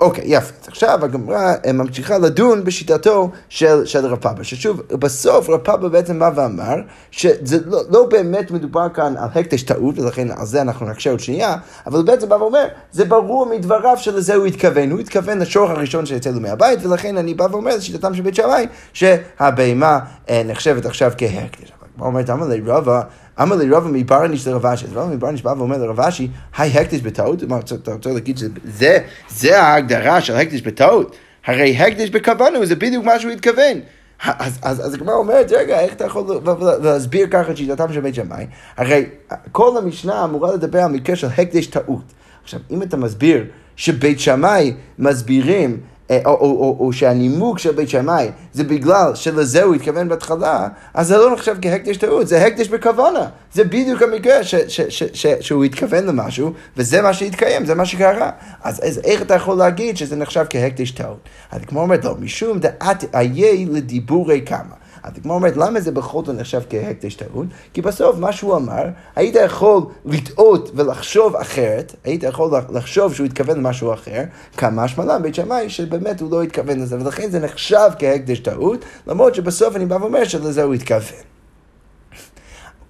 אוקיי, 0.00 0.24
יפה. 0.26 0.52
אז 0.62 0.68
עכשיו 0.68 1.04
הגמרא 1.04 1.54
אה, 1.66 1.72
ממשיכה 1.72 2.18
לדון 2.18 2.64
בשיטתו 2.64 3.30
של, 3.48 3.86
של 3.86 4.06
רב 4.06 4.18
פאבה, 4.18 4.44
ששוב, 4.44 4.80
בסוף 4.80 5.48
רב 5.48 5.60
פאבה 5.60 5.88
בעצם 5.88 6.18
בא 6.18 6.30
ואמר 6.34 6.76
שזה 7.10 7.58
לא, 7.66 7.82
לא 7.90 8.06
באמת 8.06 8.50
מדובר 8.50 8.88
כאן 8.94 9.14
על 9.16 9.28
הקדש 9.34 9.62
טעות, 9.62 9.98
ולכן 9.98 10.30
על 10.30 10.46
זה 10.46 10.62
אנחנו 10.62 10.86
נקשה 10.86 11.10
עוד 11.10 11.20
שנייה, 11.20 11.56
אבל 11.86 12.02
בעצם 12.02 12.28
בא 12.28 12.34
ואומר, 12.34 12.66
זה 12.92 13.04
ברור 13.04 13.46
מדבריו 13.46 13.96
שלזה 13.96 14.34
הוא 14.34 14.46
התכוון, 14.46 14.90
הוא 14.90 15.00
התכוון 15.00 15.38
לשור 15.38 15.70
הראשון 15.70 16.06
שיצא 16.06 16.30
לו 16.30 16.40
מהבית, 16.40 16.86
ולכן 16.86 17.16
אני 17.16 17.34
בא 17.34 17.46
ואומר, 17.50 17.76
לשיטתם 17.76 18.14
של 18.14 18.22
בית 18.22 18.34
שמאי, 18.34 18.66
שהבהמה 18.92 19.98
אה, 20.28 20.42
נחשבת 20.44 20.86
עכשיו 20.86 21.12
כהקדש. 21.18 21.79
אומרת, 21.98 22.30
אמר 22.30 22.48
לי 22.48 22.60
רבא, 22.66 23.02
אמר 23.42 23.56
לי 23.56 23.70
רבא 23.70 23.88
מברניש 23.92 24.46
לרב 24.46 24.66
אשי, 24.66 24.86
אז 24.86 24.92
רבא 24.92 25.14
מברניש 25.14 25.42
בא 25.42 25.54
ואומר 25.58 25.78
לרב 25.78 26.00
אשי, 26.00 26.28
היי 26.58 26.78
הקדש 26.78 27.00
בטעות? 27.00 27.42
אתה 27.82 27.92
רוצה 27.92 28.10
להגיד 28.10 28.38
שזה 28.38 29.60
ההגדרה 29.60 30.20
של 30.20 30.36
הקדש 30.36 30.60
בטעות? 30.60 31.16
הרי 31.46 31.76
הקדש 31.76 32.10
בכוונו 32.10 32.66
זה 32.66 32.76
בדיוק 32.76 33.04
מה 33.04 33.18
שהוא 33.18 33.32
התכוון. 33.32 33.78
אז, 34.24 34.58
אז, 34.62 34.86
אז 34.86 34.94
הגמרא 34.94 35.14
אומרת, 35.14 35.52
רגע, 35.52 35.80
איך 35.80 35.92
אתה 35.92 36.04
יכול 36.04 36.40
להסביר 36.82 37.26
ככה 37.30 37.52
את 37.52 37.56
שיטתם 37.56 37.92
של 37.92 38.00
בית 38.00 38.14
שמאי? 38.14 38.46
הרי 38.76 39.06
כל 39.52 39.78
המשנה 39.78 40.24
אמורה 40.24 40.54
לדבר 40.54 40.78
על 40.78 40.90
מקרה 40.90 41.16
של 41.16 41.26
הקדש 41.26 41.66
טעות. 41.66 42.04
עכשיו, 42.42 42.60
אם 42.70 42.82
אתה 42.82 42.96
מסביר 42.96 43.44
שבית 43.76 44.20
שמאי 44.20 44.74
מסבירים 44.98 45.80
או, 46.10 46.30
או, 46.30 46.34
או, 46.34 46.76
או 46.80 46.92
שהנימוק 46.92 47.58
של 47.58 47.72
בית 47.72 47.88
שמאי 47.88 48.30
זה 48.52 48.64
בגלל 48.64 49.14
שלזה 49.14 49.62
הוא 49.62 49.74
התכוון 49.74 50.08
בהתחלה, 50.08 50.68
אז 50.94 51.06
זה 51.06 51.16
לא 51.16 51.32
נחשב 51.32 51.56
כהקדש 51.62 51.96
טעות, 51.96 52.28
זה 52.28 52.46
הקדש 52.46 52.68
בכוונה. 52.68 53.26
זה 53.52 53.64
בדיוק 53.64 54.02
המקרה 54.02 54.44
ש, 54.44 54.54
ש, 54.54 54.80
ש, 54.80 55.02
ש, 55.12 55.26
שהוא 55.40 55.64
התכוון 55.64 56.06
למשהו, 56.06 56.52
וזה 56.76 57.02
מה 57.02 57.14
שהתקיים, 57.14 57.66
זה 57.66 57.74
מה 57.74 57.84
שקרה. 57.84 58.30
אז, 58.64 58.80
אז 58.88 59.00
איך 59.04 59.22
אתה 59.22 59.34
יכול 59.34 59.56
להגיד 59.56 59.96
שזה 59.96 60.16
נחשב 60.16 60.44
כהקדש 60.50 60.90
טעות? 60.90 61.28
אז 61.50 61.60
כמו 61.66 61.80
אומרת, 61.80 62.04
לא, 62.04 62.16
משום 62.20 62.58
דעת 62.58 63.04
איה 63.14 63.66
לדיבורי 63.70 64.42
כמה. 64.46 64.79
אז 65.02 65.12
הגמרא 65.16 65.34
אומרת, 65.34 65.56
למה 65.56 65.80
זה 65.80 65.92
בכל 65.92 66.24
זאת 66.24 66.36
נחשב 66.36 66.60
כהקדש 66.70 67.14
טעות? 67.14 67.46
כי 67.72 67.82
בסוף 67.82 68.18
מה 68.18 68.32
שהוא 68.32 68.56
אמר, 68.56 68.84
היית 69.16 69.34
יכול 69.44 69.82
לטעות 70.04 70.70
ולחשוב 70.74 71.36
אחרת, 71.36 71.94
היית 72.04 72.22
יכול 72.22 72.50
לחשוב 72.72 73.14
שהוא 73.14 73.26
התכוון 73.26 73.56
למשהו 73.58 73.92
אחר, 73.92 74.22
כמה 74.56 74.88
שמלן 74.88 75.22
בית 75.22 75.34
שמאי 75.34 75.68
שבאמת 75.68 76.20
הוא 76.20 76.30
לא 76.30 76.42
התכוון 76.42 76.80
לזה, 76.80 76.96
ולכן 77.00 77.30
זה 77.30 77.40
נחשב 77.40 77.90
כהקדש 77.98 78.38
טעות, 78.38 78.84
למרות 79.06 79.34
שבסוף 79.34 79.76
אני 79.76 79.86
בא 79.86 79.94
ואומר 79.94 80.24
שלזה 80.24 80.62
הוא 80.62 80.74
התכוון. 80.74 81.29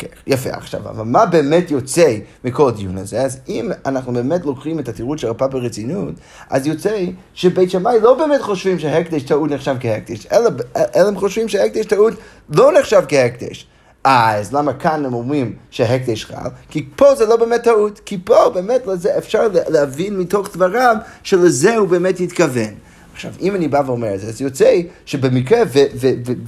כן, 0.01 0.07
יפה, 0.27 0.51
עכשיו, 0.51 0.81
אבל 0.89 1.05
מה 1.05 1.27
באמת 1.27 1.71
יוצא 1.71 2.17
מכל 2.45 2.69
הדיון 2.69 2.99
הזה? 2.99 3.21
אז 3.23 3.41
אם 3.49 3.71
אנחנו 3.87 4.13
באמת 4.13 4.45
לוקחים 4.45 4.79
את 4.79 4.89
התירוץ 4.89 5.21
של 5.21 5.27
הרפ"א 5.27 5.47
ברצינות, 5.47 6.15
אז 6.51 6.67
יוצא 6.67 7.05
שבית 7.35 7.71
שמאי 7.71 8.01
לא 8.01 8.15
באמת 8.15 8.43
חושבים 8.43 8.79
שהקדש 8.79 9.23
טעות 9.23 9.51
נחשב 9.51 9.77
כהקדש, 9.81 10.27
אלא, 10.33 10.51
אלא 10.97 11.09
הם 11.09 11.17
חושבים 11.17 11.49
שהקדש 11.49 11.87
טעות 11.87 12.15
לא 12.51 12.73
נחשב 12.79 13.03
כהקדש. 13.09 13.67
אז 14.05 14.53
למה 14.53 14.73
כאן 14.73 15.05
הם 15.05 15.15
אומרים 15.15 15.53
שהקדש 15.71 16.25
חל? 16.25 16.49
כי 16.71 16.87
פה 16.97 17.15
זה 17.15 17.27
לא 17.27 17.37
באמת 17.37 17.63
טעות, 17.63 18.01
כי 18.07 18.19
פה 18.25 18.51
באמת 18.55 18.87
לזה 18.87 19.19
אפשר 19.19 19.49
להבין 19.69 20.19
מתוך 20.19 20.49
דבריו 20.53 20.97
שלזה 21.23 21.77
הוא 21.77 21.89
באמת 21.89 22.21
התכוון. 22.21 22.75
עכשיו, 23.21 23.33
אם 23.41 23.55
אני 23.55 23.69
בא 23.69 23.83
ואומר 23.87 24.15
את 24.15 24.21
זה, 24.21 24.27
אז 24.27 24.41
יוצא 24.41 24.81
שבמקרה, 25.05 25.59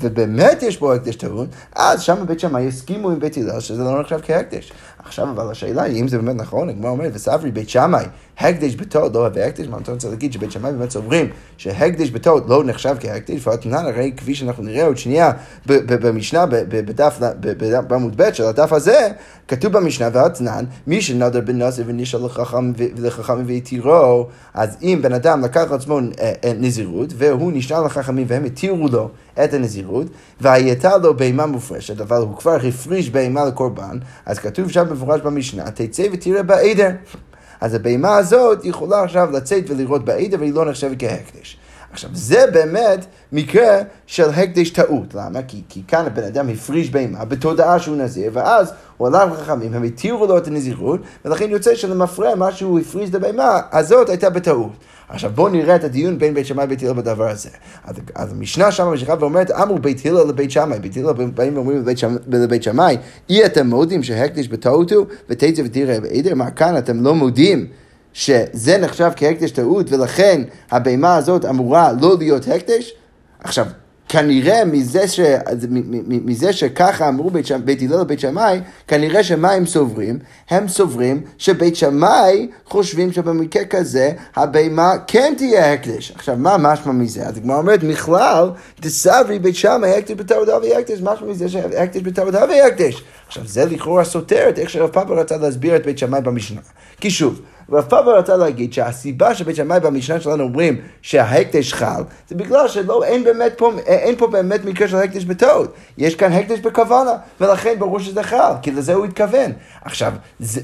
ובאמת 0.00 0.62
יש 0.62 0.76
פה 0.76 0.94
הקדש 0.94 1.16
טעון, 1.16 1.46
אז 1.76 2.02
שם 2.02 2.26
בית 2.26 2.40
שמאי 2.40 2.62
יסכימו 2.62 3.10
עם 3.10 3.18
בית 3.18 3.36
הלל 3.36 3.60
שזה 3.60 3.82
לא 3.82 4.00
נחשב 4.00 4.20
כהקדש. 4.22 4.72
עכשיו 4.98 5.30
אבל 5.30 5.50
השאלה 5.50 5.82
היא 5.82 6.00
אם 6.00 6.08
זה 6.08 6.18
באמת 6.18 6.36
נכון, 6.36 6.68
הגמרא 6.68 6.90
אומרת, 6.90 7.12
וסברי 7.14 7.50
בית 7.50 7.68
שמאי, 7.68 8.04
הקדש 8.42 8.74
בטעות 8.74 9.14
לא 9.14 9.20
אוהב 9.20 9.38
הקדש, 9.38 9.66
מה 9.66 9.78
אתה 9.82 9.92
רוצה 9.92 10.08
להגיד 10.08 10.32
שבית 10.32 10.52
שמאי 10.52 10.72
באמת 10.72 10.90
סוברים 10.90 11.28
שהקדש 11.56 12.10
בטעות 12.10 12.44
לא 12.48 12.64
נחשב 12.64 12.96
כהקדש, 13.00 13.46
והתנן 13.46 13.84
הרי 13.86 14.12
כפי 14.16 14.34
שאנחנו 14.34 14.62
נראה 14.62 14.86
עוד 14.86 14.96
שנייה 14.96 15.32
במשנה, 15.66 16.46
בדף, 16.46 17.18
בעמוד 17.88 18.16
ב' 18.16 18.32
של 18.32 18.44
הדף 18.44 18.72
הזה, 18.72 19.08
כתוב 19.48 19.72
במשנה 19.72 20.08
והתנן, 20.12 20.64
מי 20.86 21.02
שנדר 21.02 21.40
בנזר 21.40 21.82
ונשאר 21.86 22.28
לחכם 22.98 23.42
והתירו, 23.46 24.26
אז 24.54 24.76
אם 24.82 24.98
בן 25.02 25.12
אדם 25.12 25.44
לקח 25.44 25.66
לעצמו 25.70 25.98
אה, 25.98 26.32
אה, 26.44 26.52
נזירות, 26.58 27.12
והוא 27.16 27.52
נשאר 27.54 27.82
לחכמים 27.82 28.26
והם 28.28 28.44
התירו 28.44 28.88
לו 28.88 29.08
את 29.44 29.54
הנזירות, 29.54 30.06
והייתה 30.40 30.96
לו 30.96 31.16
בהמה 31.16 31.46
מופרשת, 31.46 32.00
אבל 32.00 32.16
הוא 32.16 32.36
כבר 32.36 32.56
הפריש 32.68 33.10
בהמה 33.10 33.44
לקורבן, 33.44 33.98
אז 34.26 34.38
כתוב 34.38 34.70
שם 34.70 34.88
במפורש 34.88 35.20
במשנה, 35.20 35.70
תצא 35.70 36.02
ותראה 36.12 36.42
בעדר. 36.42 36.90
אז 37.62 37.74
הבהמה 37.74 38.16
הזאת 38.16 38.64
יכולה 38.64 39.02
עכשיו 39.02 39.30
לצאת 39.30 39.64
ולראות 39.68 40.04
בעדר 40.04 40.36
והיא 40.40 40.54
לא 40.54 40.64
נחשבת 40.64 40.96
כהקדש. 40.98 41.56
עכשיו, 41.92 42.10
זה 42.12 42.44
באמת 42.52 43.06
מקרה 43.32 43.78
של 44.06 44.30
הקדש 44.30 44.70
טעות. 44.70 45.14
למה? 45.14 45.42
כי, 45.42 45.62
כי 45.68 45.82
כאן 45.88 46.06
הבן 46.06 46.24
אדם 46.24 46.48
הפריש 46.48 46.90
בהמה 46.90 47.24
בתודעה 47.24 47.78
שהוא 47.78 47.96
נזיר, 47.96 48.30
ואז 48.34 48.72
הוא 48.96 49.08
הלך 49.08 49.32
לחכמים, 49.32 49.74
הם 49.74 49.82
התירו 49.82 50.26
לו 50.26 50.38
את 50.38 50.46
הנזירות, 50.46 51.00
ולכן 51.24 51.50
יוצא 51.50 51.74
שלמפרע 51.74 52.34
מה 52.34 52.52
שהוא 52.52 52.80
הפריש 52.80 53.10
את 53.10 53.14
הבהמה, 53.14 53.60
הזאת 53.72 54.08
הייתה 54.08 54.30
בטעות. 54.30 54.72
עכשיו 55.08 55.30
בואו 55.34 55.48
נראה 55.48 55.76
את 55.76 55.84
הדיון 55.84 56.18
בין 56.18 56.34
בית 56.34 56.46
שמאי 56.46 56.64
ובית 56.64 56.82
הלל 56.82 56.92
בדבר 56.92 57.28
הזה. 57.28 57.48
אז, 57.84 57.96
אז 58.14 58.32
המשנה 58.32 58.72
שם 58.72 58.86
ממשיכה 58.86 59.14
ואומרת, 59.20 59.50
אמרו 59.50 59.78
בית 59.78 60.06
הלל 60.06 60.28
לבית 60.28 60.50
שמאי, 60.50 60.78
בית 60.78 60.96
הלל 60.96 61.12
באים 61.12 61.56
ואומרים 61.56 61.84
לבית 62.26 62.62
שמאי, 62.62 62.96
אי 63.30 63.46
אתם 63.46 63.66
מודים 63.66 64.02
שהקדש 64.02 64.48
בטעות 64.48 64.92
הוא, 64.92 65.06
ותצא 65.28 65.62
ותראה 65.64 66.00
בעדר, 66.00 66.34
מה 66.34 66.50
כאן 66.50 66.78
אתם 66.78 67.04
לא 67.04 67.14
מודים 67.14 67.66
שזה 68.12 68.78
נחשב 68.78 69.10
כהקדש 69.16 69.50
טעות, 69.50 69.92
ולכן 69.92 70.42
הבהמה 70.70 71.16
הזאת 71.16 71.44
אמורה 71.44 71.92
לא 72.00 72.16
להיות 72.18 72.48
הקדש? 72.48 72.92
עכשיו, 73.40 73.66
כנראה 74.12 74.64
מזה, 74.64 75.08
ש, 75.08 75.20
מזה 76.08 76.52
שככה 76.52 77.08
אמרו 77.08 77.30
בית, 77.30 77.46
בית 77.64 77.82
הלל 77.82 78.00
ובית 78.00 78.20
שמאי, 78.20 78.60
כנראה 78.88 79.24
שמה 79.24 79.50
הם 79.50 79.66
סוברים? 79.66 80.18
הם 80.50 80.68
סוברים 80.68 81.22
שבית 81.38 81.76
שמאי 81.76 82.48
חושבים 82.66 83.12
שבמקרה 83.12 83.64
כזה 83.64 84.12
הבהמה 84.36 84.92
כן 85.06 85.34
תהיה 85.36 85.72
הקדש. 85.72 86.12
עכשיו, 86.14 86.36
מה 86.36 86.56
משמע 86.58 86.92
מזה? 86.92 87.26
אז 87.26 87.36
הגמרא 87.36 87.56
אומרת, 87.56 87.82
מכלל, 87.82 88.50
דסברי 88.80 89.38
בית 89.38 89.56
שמאי 89.56 89.90
הקדש 89.90 90.12
בתעודה 90.12 90.58
והקדש, 90.58 91.00
משמע 91.00 91.26
מזה 91.28 91.48
שהקדש 91.48 92.02
בתעודה 92.02 92.44
והקדש. 92.48 93.04
עכשיו, 93.26 93.46
זה 93.46 93.64
לכאורה 93.64 94.04
סותר 94.04 94.48
את 94.48 94.58
איך 94.58 94.70
שרב 94.70 94.90
פאפה 94.90 95.14
רצה 95.14 95.36
להסביר 95.36 95.76
את 95.76 95.86
בית 95.86 95.98
שמאי 95.98 96.20
במשנה. 96.20 96.60
כי 97.00 97.10
שוב, 97.10 97.40
רב 97.70 97.84
פאבה 97.84 98.12
רצה 98.12 98.36
להגיד 98.36 98.72
שהסיבה 98.72 99.34
שבית 99.34 99.56
שמאי 99.56 99.80
במשנה 99.80 100.20
שלנו 100.20 100.42
אומרים 100.44 100.80
שההקדש 101.02 101.72
חל, 101.72 102.02
זה 102.28 102.34
בגלל 102.34 102.68
שלא, 102.68 103.04
אין, 103.04 103.24
באמת 103.24 103.52
פה, 103.56 103.72
אין 103.86 104.16
פה 104.16 104.26
באמת 104.26 104.64
מקרה 104.64 104.88
של 104.88 104.96
הקדש 104.96 105.24
בטעות. 105.24 105.74
יש 105.98 106.14
כאן 106.14 106.32
הקדש 106.32 106.58
בכוונה, 106.58 107.12
ולכן 107.40 107.74
ברור 107.78 107.98
שזה 107.98 108.22
חל, 108.22 108.52
כי 108.62 108.70
לזה 108.70 108.94
הוא 108.94 109.04
התכוון. 109.04 109.52
עכשיו, 109.84 110.12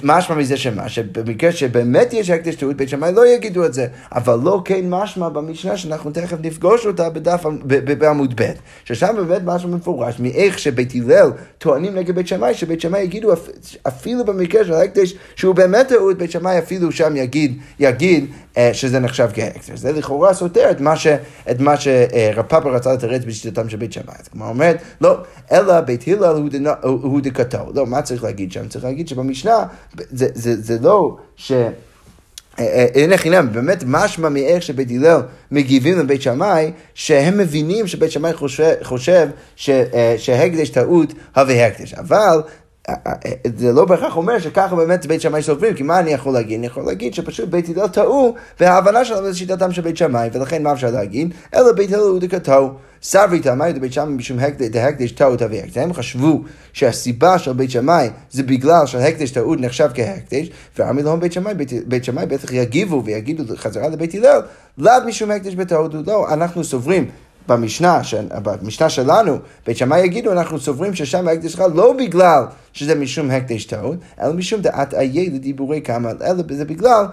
משמע 0.03 0.37
מזה 0.37 0.57
שמה, 0.57 0.89
שבמקרה 0.89 1.53
שבאמת 1.53 2.13
יש 2.13 2.31
הקדש 2.31 2.55
טעות, 2.55 2.77
בית 2.77 2.89
שמאי 2.89 3.13
לא 3.13 3.27
יגידו 3.27 3.65
את 3.67 3.75
זה, 3.75 3.87
אבל 4.13 4.39
לא 4.43 4.63
כן 4.65 4.81
משמע 4.91 5.29
במשנה 5.29 5.77
שאנחנו 5.77 6.11
תכף 6.11 6.37
נפגוש 6.43 6.87
אותה 6.87 7.11
בדף, 7.11 7.45
בעמוד 7.99 8.41
ב', 8.41 8.53
ששם 8.85 9.15
באמת 9.17 9.43
משהו 9.45 9.69
מפורש 9.69 10.21
מאיך 10.21 10.59
שבית 10.59 10.93
הלל 10.95 11.31
טוענים 11.59 11.95
נגד 11.95 12.15
בית 12.15 12.29
שמאי, 12.29 12.55
שבית 12.55 12.81
שמאי 12.81 13.01
יגידו 13.01 13.33
אפילו 13.89 14.25
במקרה 14.25 14.65
של 14.65 14.75
הקדש 14.75 15.15
שהוא 15.37 15.55
באמת 15.55 15.89
טעות, 15.89 16.19
בית 16.19 16.31
שמאי 16.31 16.59
אפילו 16.59 16.88
שם 16.93 17.17
יגיד, 17.17 17.59
יגיד 17.81 18.27
אה, 18.57 18.71
שזה 18.75 18.99
נחשב 18.99 19.29
כהקטר. 19.35 19.77
זה 19.77 19.93
לכאורה 19.93 20.35
סותר 20.35 20.71
את 20.71 20.81
מה, 20.81 20.97
ש, 20.97 21.07
שרב 21.79 22.45
פאפה 22.49 22.71
רצה 22.71 22.93
לתרץ 22.93 23.23
בשיטתם 23.25 23.69
של 23.69 23.77
בית 23.77 23.93
שמאי. 23.93 24.15
כלומר 24.33 24.49
אומרת, 24.49 24.83
לא, 25.01 25.17
אלא 25.53 25.81
בית 25.81 26.09
הלל 26.09 26.49
הוא 26.83 27.21
דקתו. 27.21 27.59
לא, 27.75 27.87
מה 27.87 28.03
צריך 28.03 28.25
להגיד 28.25 28.53
שם? 28.53 28.69
צריך 28.69 28.85
להגיד 28.85 29.09
שבמשנה 29.09 29.65
זה, 30.11 30.27
זה, 30.35 30.63
זה 30.63 30.79
לא 30.83 31.17
ש... 31.37 31.53
אה, 32.59 32.65
אה, 32.65 32.87
אין 32.95 33.17
חינם, 33.17 33.53
באמת 33.53 33.85
משמע 33.87 34.29
מאיך 34.29 34.63
שבית 34.63 34.89
הלל 34.91 35.21
מגיבים 35.51 35.99
לבית 35.99 36.23
שמאי, 36.23 36.73
שהם 36.95 37.39
מבינים 37.39 37.87
שבית 37.87 38.11
שמאי 38.11 38.33
חושב, 38.33 38.75
חושב 38.83 39.29
שהקדש 40.17 40.69
טעות 40.69 41.13
הווה 41.37 41.67
הקדש. 41.67 41.95
אבל 41.95 42.41
זה 43.57 43.73
לא 43.73 43.85
בהכרח 43.85 44.17
אומר 44.17 44.39
שככה 44.39 44.77
באמת 44.77 45.07
בית 45.07 45.21
שמאי 45.21 45.43
סופרים, 45.43 45.75
כי 45.75 45.83
מה 45.83 45.99
אני 45.99 46.11
יכול 46.11 46.33
להגיד? 46.33 46.59
אני 46.59 46.67
יכול 46.67 46.83
להגיד 46.87 47.15
שפשוט 47.15 47.49
בית 47.49 47.69
הלל 47.77 47.89
טעו, 47.89 48.35
וההבנה 48.61 49.05
שלנו 49.05 49.27
זה 49.27 49.39
שיטתם 49.39 49.73
של 49.73 49.83
בית 49.83 49.97
שמאי, 49.97 50.29
ולכן 50.33 50.63
מה 50.63 50.73
אפשר 50.73 50.91
להגיד? 50.91 51.35
אלא 51.55 51.73
בית 51.73 51.93
הלל 51.93 52.01
הוא 52.01 52.19
דקתו. 52.19 52.75
סברי 53.03 53.41
תמאי 53.41 53.73
בית 53.73 53.93
שמאי 53.93 54.15
משום 54.15 54.39
הקדש 54.39 55.13
טעות 55.13 55.43
אבי 55.43 55.61
הקדש. 55.61 55.77
הם 55.77 55.93
חשבו 55.93 56.43
שהסיבה 56.73 57.39
של 57.39 57.53
בית 57.53 57.71
שמאי 57.71 58.09
זה 58.31 58.43
בגלל 58.43 58.87
שהקדש 58.87 59.31
טעות 59.31 59.61
נחשב 59.61 59.89
כהקדש, 59.95 60.51
ואמרי 60.79 61.03
להם 61.03 61.21
בית 61.21 61.33
שמאי, 61.33 61.55
בית 61.87 62.05
שמאי 62.05 62.27
בטח 62.27 62.53
יגיבו 62.53 63.03
ויגידו 63.05 63.57
חזרה 63.57 63.89
לבית 63.89 64.15
הלל, 64.15 64.41
לאו 64.79 64.93
משום 65.07 65.31
הקדש 65.31 65.55
בטעות, 65.55 65.95
לא, 66.07 66.33
אנחנו 66.33 66.65
סוברים 66.65 67.11
במשנה, 67.49 68.05
ש... 68.05 68.15
במשנה 68.43 68.89
שלנו, 68.89 69.39
בית 69.67 69.77
שמאי 69.77 70.01
יגידו, 70.01 70.33
אנחנו 70.33 70.61
סוברים 70.61 70.95
ששם 70.95 71.29
ההקדש 71.29 71.57
חל 71.57 71.71
לא 71.75 71.93
בגלל 71.93 72.45
שזה 72.73 72.95
משום 72.95 73.31
הקדש 73.31 73.65
טעות, 73.65 73.97
אלא 74.21 74.33
משום 74.33 74.61
דעת 74.61 74.95
איה 74.95 75.31
לדיבורי 75.31 75.81
כמה, 75.81 76.11
אלא 76.11 76.43
זה 76.51 76.65
בגלל 76.65 77.05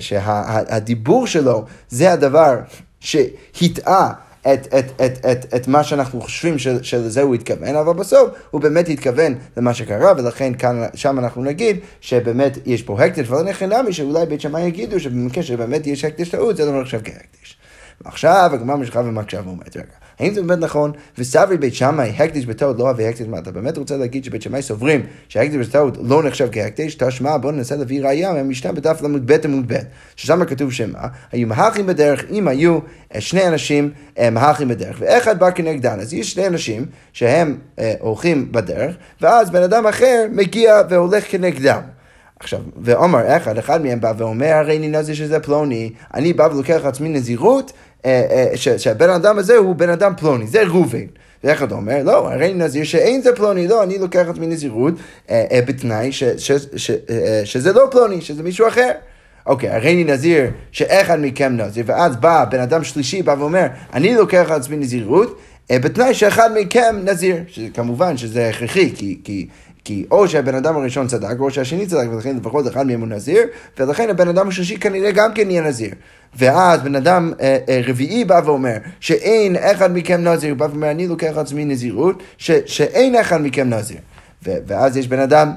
שהדיבור 0.00 1.26
שלו 1.26 1.64
זה 1.88 2.12
הדבר 2.12 2.56
שהטעה 3.00 4.12
את, 4.52 4.74
את, 4.78 5.00
את, 5.00 5.26
את, 5.26 5.54
את 5.54 5.68
מה 5.68 5.84
שאנחנו 5.84 6.20
חושבים 6.20 6.58
של, 6.58 6.82
שלזה 6.82 7.22
הוא 7.22 7.34
התכוון, 7.34 7.76
אבל 7.76 7.92
בסוף 7.92 8.30
הוא 8.50 8.60
באמת 8.60 8.88
התכוון 8.88 9.34
למה 9.56 9.74
שקרה, 9.74 10.12
ולכן 10.16 10.54
כאן, 10.54 10.82
שם 10.94 11.18
אנחנו 11.18 11.44
נגיד 11.44 11.76
שבאמת 12.00 12.58
יש 12.66 12.82
פה 12.82 13.04
הקדש, 13.04 13.30
ולא 13.30 13.42
נכנע 13.42 13.80
שאולי 13.90 14.26
בית 14.26 14.40
שמאי 14.40 14.62
יגידו 14.62 15.00
שבמקרה 15.00 15.42
שבאמת 15.42 15.86
יש 15.86 16.04
הקדש 16.04 16.28
טעות, 16.28 16.56
זה 16.56 16.64
לא 16.64 16.80
נחשב 16.80 17.00
כהקדש. 17.04 17.61
ועכשיו 18.04 18.50
הגמרא 18.52 18.76
משכה 18.76 19.00
ומקשה 19.00 19.40
ואומרת, 19.44 19.76
רגע, 19.76 19.84
האם 20.18 20.34
זה 20.34 20.42
באמת 20.42 20.58
נכון? 20.64 20.92
וסברי 21.18 21.56
בית 21.56 21.74
שמאי, 21.74 22.12
הקדש 22.18 22.44
בטעות 22.44 22.78
לא 22.78 22.84
אוהב 22.84 23.00
הקדש, 23.00 23.26
מה 23.28 23.38
אתה 23.38 23.50
באמת 23.50 23.78
רוצה 23.78 23.96
להגיד 23.96 24.24
שבית 24.24 24.42
שמאי 24.42 24.62
סוברים 24.62 25.06
שהקדש 25.28 25.66
בטעות 25.68 25.98
לא 26.02 26.22
נחשב 26.22 26.48
כהקדש? 26.52 26.94
תשמע, 26.94 27.36
בוא 27.36 27.52
ננסה 27.52 27.76
להביא 27.76 28.04
ראייה 28.04 28.32
מהמשנה 28.32 28.72
בדף 28.72 29.02
ל"ב 29.02 29.32
עמוד 29.44 29.72
ב', 29.72 29.76
ששם 30.16 30.44
כתוב 30.44 30.72
שמה, 30.72 31.08
היו 31.32 31.46
מהלכים 31.46 31.86
בדרך 31.86 32.24
אם 32.30 32.48
היו 32.48 32.78
אה, 33.14 33.20
שני 33.20 33.48
אנשים 33.48 33.90
אה, 34.18 34.30
מהלכים 34.30 34.68
בדרך, 34.68 34.96
ואחד 35.00 35.38
בא 35.38 35.50
כנגדן, 35.50 36.00
אז 36.00 36.14
יש 36.14 36.32
שני 36.32 36.46
אנשים 36.46 36.86
שהם 37.12 37.58
אה, 37.78 37.94
הולכים 38.00 38.52
בדרך, 38.52 38.96
ואז 39.20 39.50
בן 39.50 39.62
אדם 39.62 39.86
אחר 39.86 40.26
מגיע 40.32 40.82
והולך 40.88 41.24
כנגדם. 41.30 41.80
עכשיו, 42.40 42.60
ועומר 42.76 43.36
אחד, 43.36 43.58
אחד 43.58 43.82
מהם 43.82 44.00
בא 44.00 44.12
ואומר, 44.16 44.52
הרי 44.52 44.76
אני 44.76 44.88
נזיר 44.88 45.14
שזה 45.14 45.40
פלוני, 45.40 45.92
אני 46.14 46.32
בא 46.32 46.48
ולוקח 46.52 46.80
לעצמי 46.84 47.08
נזירות, 47.08 47.72
אה, 48.06 48.46
אה, 48.52 48.78
שהבן 48.78 49.10
אדם 49.10 49.38
הזה 49.38 49.56
הוא 49.56 49.76
בן 49.76 49.90
אדם 49.90 50.12
פלוני, 50.16 50.46
זה 50.46 50.62
ראובן. 50.62 51.06
ואיך 51.44 51.62
אתה 51.62 51.74
אומר? 51.74 52.02
לא, 52.02 52.32
הרי 52.32 52.54
נזיר 52.54 52.84
שאין 52.84 53.22
זה 53.22 53.36
פלוני, 53.36 53.68
לא, 53.68 53.82
אני 53.82 53.98
לוקח 53.98 54.24
לעצמי 54.26 54.46
נזירות 54.46 54.94
בתנאי 55.66 56.10
שזה 57.44 57.72
לא 57.72 57.88
פלוני, 57.90 58.20
שזה 58.20 58.42
מישהו 58.42 58.68
אחר. 58.68 58.90
אוקיי, 59.46 59.70
הרי 59.70 59.92
אני 59.92 60.04
נזיר 60.04 60.50
שאחד 60.72 61.18
מכם 61.20 61.56
נזיר, 61.56 61.84
ואז 61.86 62.16
בא 62.16 62.44
בן 62.44 62.60
אדם 62.60 62.84
שלישי, 62.84 63.22
בא 63.22 63.34
ואומר, 63.38 63.66
אני 63.92 64.14
לוקח 64.14 64.46
על 64.50 64.56
עצמי 64.56 64.76
נזירות, 64.76 65.38
בתנאי 65.72 66.14
שאחד 66.14 66.50
מכם 66.60 66.96
נזיר, 67.04 67.36
כמובן 67.74 68.16
שזה 68.16 68.48
הכרחי, 68.48 68.92
כי, 68.96 69.18
כי 69.24 69.46
כי 69.84 70.06
או 70.10 70.28
שהבן 70.28 70.54
אדם 70.54 70.76
הראשון 70.76 71.06
צדק, 71.06 71.36
או 71.40 71.50
שהשני 71.50 71.86
צדק, 71.86 72.06
ולכן 72.12 72.36
לפחות 72.36 72.66
אחד 72.66 72.86
מהם 72.86 73.00
הוא 73.00 73.08
נזיר, 73.08 73.42
ולכן 73.78 74.10
הבן 74.10 74.28
אדם 74.28 74.48
השלישי 74.48 74.78
כנראה 74.78 75.10
גם 75.12 75.34
כן 75.34 75.50
יהיה 75.50 75.62
נזיר. 75.62 75.90
ואז 76.36 76.82
בן 76.82 76.94
אדם 76.94 77.32
אה, 77.40 77.58
אה, 77.68 77.80
רביעי 77.86 78.24
בא 78.24 78.40
ואומר 78.44 78.76
שאין 79.00 79.56
אחד 79.56 79.96
מכם 79.96 80.28
נזיר, 80.28 80.50
הוא 80.50 80.58
בא 80.58 80.64
ואומר 80.64 80.90
אני 80.90 81.08
לוקח 81.08 81.32
לעצמי 81.36 81.64
נזירות, 81.64 82.22
ש, 82.38 82.50
שאין 82.66 83.14
אחד 83.16 83.42
מכם 83.42 83.70
נזיר. 83.70 83.98
ו, 84.44 84.50
ואז 84.66 84.96
יש 84.96 85.08
בן 85.08 85.20
אדם 85.20 85.52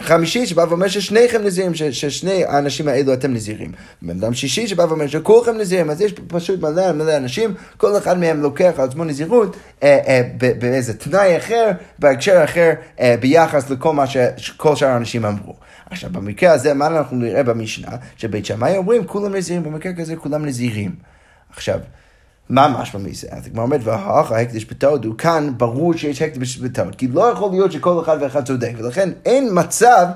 חמישי 0.00 0.46
שבא 0.46 0.64
ואומר 0.68 0.88
ששניכם 0.88 1.42
נזירים, 1.42 1.72
ששני 1.74 2.44
האנשים 2.44 2.88
האלו 2.88 3.12
אתם 3.12 3.34
נזירים. 3.34 3.72
בן 4.02 4.16
אדם 4.16 4.34
שישי 4.34 4.68
שבא 4.68 4.82
ואומר 4.82 5.06
שכולכם 5.06 5.58
נזירים, 5.58 5.90
אז 5.90 6.00
יש 6.00 6.12
פשוט 6.12 6.60
מלא 6.60 6.92
מלא 6.92 7.16
אנשים, 7.16 7.54
כל 7.76 7.98
אחד 7.98 8.18
מהם 8.18 8.42
לוקח 8.42 8.72
על 8.76 8.84
עצמו 8.84 9.04
נזירות 9.04 9.56
אה, 9.82 9.98
אה, 10.06 10.22
באיזה 10.58 10.94
תנאי 10.94 11.36
אחר, 11.36 11.70
בהקשר 11.98 12.44
אחר, 12.44 12.72
אה, 13.00 13.14
ביחס 13.20 13.70
לכל 13.70 13.92
מה 13.92 14.04
שכל 14.06 14.76
שאר 14.76 14.88
האנשים 14.88 15.24
אמרו. 15.24 15.54
עכשיו, 15.90 16.10
במקרה 16.12 16.52
הזה, 16.52 16.74
מה 16.74 16.86
אנחנו 16.86 17.16
נראה 17.16 17.42
במשנה? 17.42 17.88
שבית 18.16 18.46
שמאי 18.46 18.76
אומרים 18.76 19.06
כולם 19.06 19.36
נזירים, 19.36 19.62
במקרה 19.62 19.92
כזה 19.92 20.16
כולם 20.16 20.46
נזירים. 20.46 20.94
עכשיו, 21.50 21.78
מה 22.48 22.68
משמע 22.80 23.00
מזה? 23.00 23.26
אז 23.30 23.46
הגמרא 23.46 23.64
אומרת, 23.64 23.80
והאח 23.84 24.32
ההקדש 24.32 24.64
בתוד 24.64 25.04
הוא 25.04 25.14
כאן 25.18 25.50
ברור 25.56 25.96
שיש 25.96 26.22
הקדש 26.22 26.58
בתוד, 26.58 26.94
כי 26.94 27.08
לא 27.08 27.20
יכול 27.20 27.50
להיות 27.50 27.72
שכל 27.72 28.00
אחד 28.02 28.16
ואחד 28.20 28.44
צודק, 28.44 28.72
ולכן 28.78 29.10
אין 29.24 29.48
מצב 29.52 30.06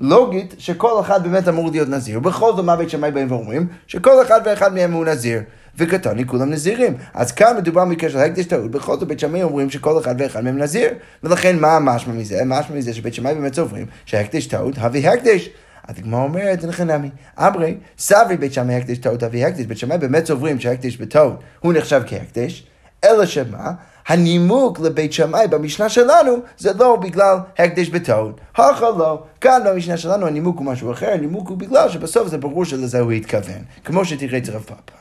לוגית 0.00 0.54
שכל 0.58 1.00
אחד 1.00 1.22
באמת 1.22 1.48
אמור 1.48 1.70
להיות 1.70 1.88
נזיר. 1.88 2.18
ובכל 2.18 2.52
זאת 2.56 2.64
מה 2.64 2.76
בית 2.76 2.90
שמאי 2.90 3.10
באים 3.10 3.30
ואומרים? 3.30 3.66
שכל 3.86 4.22
אחד 4.22 4.40
ואחד 4.44 4.74
מהם 4.74 4.92
הוא 4.92 5.04
נזיר. 5.04 5.40
וקטני 5.78 6.26
כולם 6.26 6.50
נזירים. 6.50 6.94
אז 7.14 7.32
כאן 7.32 7.56
מדובר 7.56 7.84
במקרה 7.84 8.10
של 8.10 8.18
הקדש 8.18 8.44
טעות, 8.44 8.70
בכל 8.70 8.98
זאת 8.98 9.08
בית 9.08 9.20
שמאי 9.20 9.42
אומרים 9.42 9.70
שכל 9.70 9.98
אחד 9.98 10.14
ואחד 10.18 10.44
מהם 10.44 10.58
נזיר. 10.58 10.90
ולכן 11.22 11.58
מה 11.58 11.76
המשמע 11.76 12.14
מזה? 12.14 12.42
משמע 12.46 12.76
מזה 12.76 12.94
שבית 12.94 13.14
שמאי 13.14 13.34
באמת 13.34 13.54
סוברים 13.54 13.86
שהקדש 14.06 14.46
טעות, 14.46 14.74
הביא 14.78 15.10
הקדש. 15.10 15.50
אז 15.88 15.98
הגמרא 15.98 16.22
אומרת, 16.22 16.62
לך 16.62 16.80
נמי. 16.80 17.10
אמרי, 17.38 17.76
סברי 17.98 18.36
בית 18.36 18.52
שמאי 18.52 18.74
הקדש 18.74 18.98
טעות 18.98 19.22
אבי 19.22 19.44
הקדש, 19.44 19.64
בית 19.64 19.78
שמאי 19.78 19.98
באמת 19.98 20.26
סוברים 20.26 20.60
שהקדש 20.60 20.96
בטעות 20.96 21.40
הוא 21.60 21.72
נחשב 21.72 22.02
כהקדש, 22.06 22.66
אלא 23.04 23.26
שמה? 23.26 23.72
הנימוק 24.06 24.80
לבית 24.80 25.12
שמאי 25.12 25.48
במשנה 25.48 25.88
שלנו 25.88 26.36
זה 26.58 26.72
לא 26.72 26.96
בגלל 26.96 27.36
הקדש 27.58 27.88
בטעות. 27.88 28.40
הכא 28.54 28.90
לא. 28.98 29.22
כאן 29.40 29.62
במשנה 29.66 29.96
שלנו 29.96 30.26
הנימוק 30.26 30.58
הוא 30.58 30.66
משהו 30.66 30.92
אחר, 30.92 31.10
הנימוק 31.12 31.48
הוא 31.48 31.58
בגלל 31.58 31.88
שבסוף 31.88 32.28
זה 32.28 32.38
ברור 32.38 32.64
שלזה 32.64 33.00
הוא 33.00 33.12
התכוון. 33.12 33.62
כמו 33.84 34.04
שתראה 34.04 34.38
את 34.38 34.48
רב 34.48 34.62
פאפה. 34.62 34.98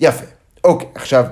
יפה. 0.00 0.24
אוקיי, 0.64 0.88
עכשיו... 0.94 1.26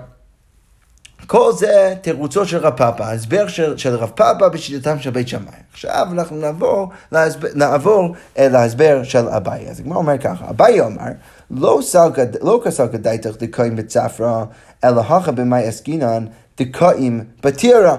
כל 1.27 1.53
זה 1.53 1.95
תירוצו 2.01 2.47
של 2.47 2.59
רב 2.59 2.77
פאפה, 2.77 3.07
ההסבר 3.07 3.49
של, 3.49 3.79
של 3.79 3.95
רב 3.95 4.11
פאפה 4.15 4.49
בשיטתם 4.49 4.99
של 4.99 5.11
בית 5.11 5.29
שמאי. 5.29 5.53
עכשיו 5.73 6.07
אנחנו 6.13 6.37
נעבור, 6.37 6.89
להסבר, 7.13 7.49
נעבור 7.55 8.15
אה, 8.39 8.49
להסבר 8.49 9.03
של 9.03 9.29
אביי. 9.29 9.69
אז 9.71 9.81
הגמרא 9.81 9.97
אומר 9.97 10.19
ככה, 10.19 10.51
אביי 10.51 10.81
אומר, 10.81 11.05
לא, 11.51 11.81
לא 12.43 12.61
כסל 12.65 12.89
כדאיתך 12.93 13.31
דקאים 13.39 13.77
בצפרא, 13.77 14.45
אלא 14.85 15.01
הכא 15.01 15.31
במאי 15.31 15.67
עסקינן 15.67 16.27
דקאים 16.59 17.25
בטירה. 17.43 17.97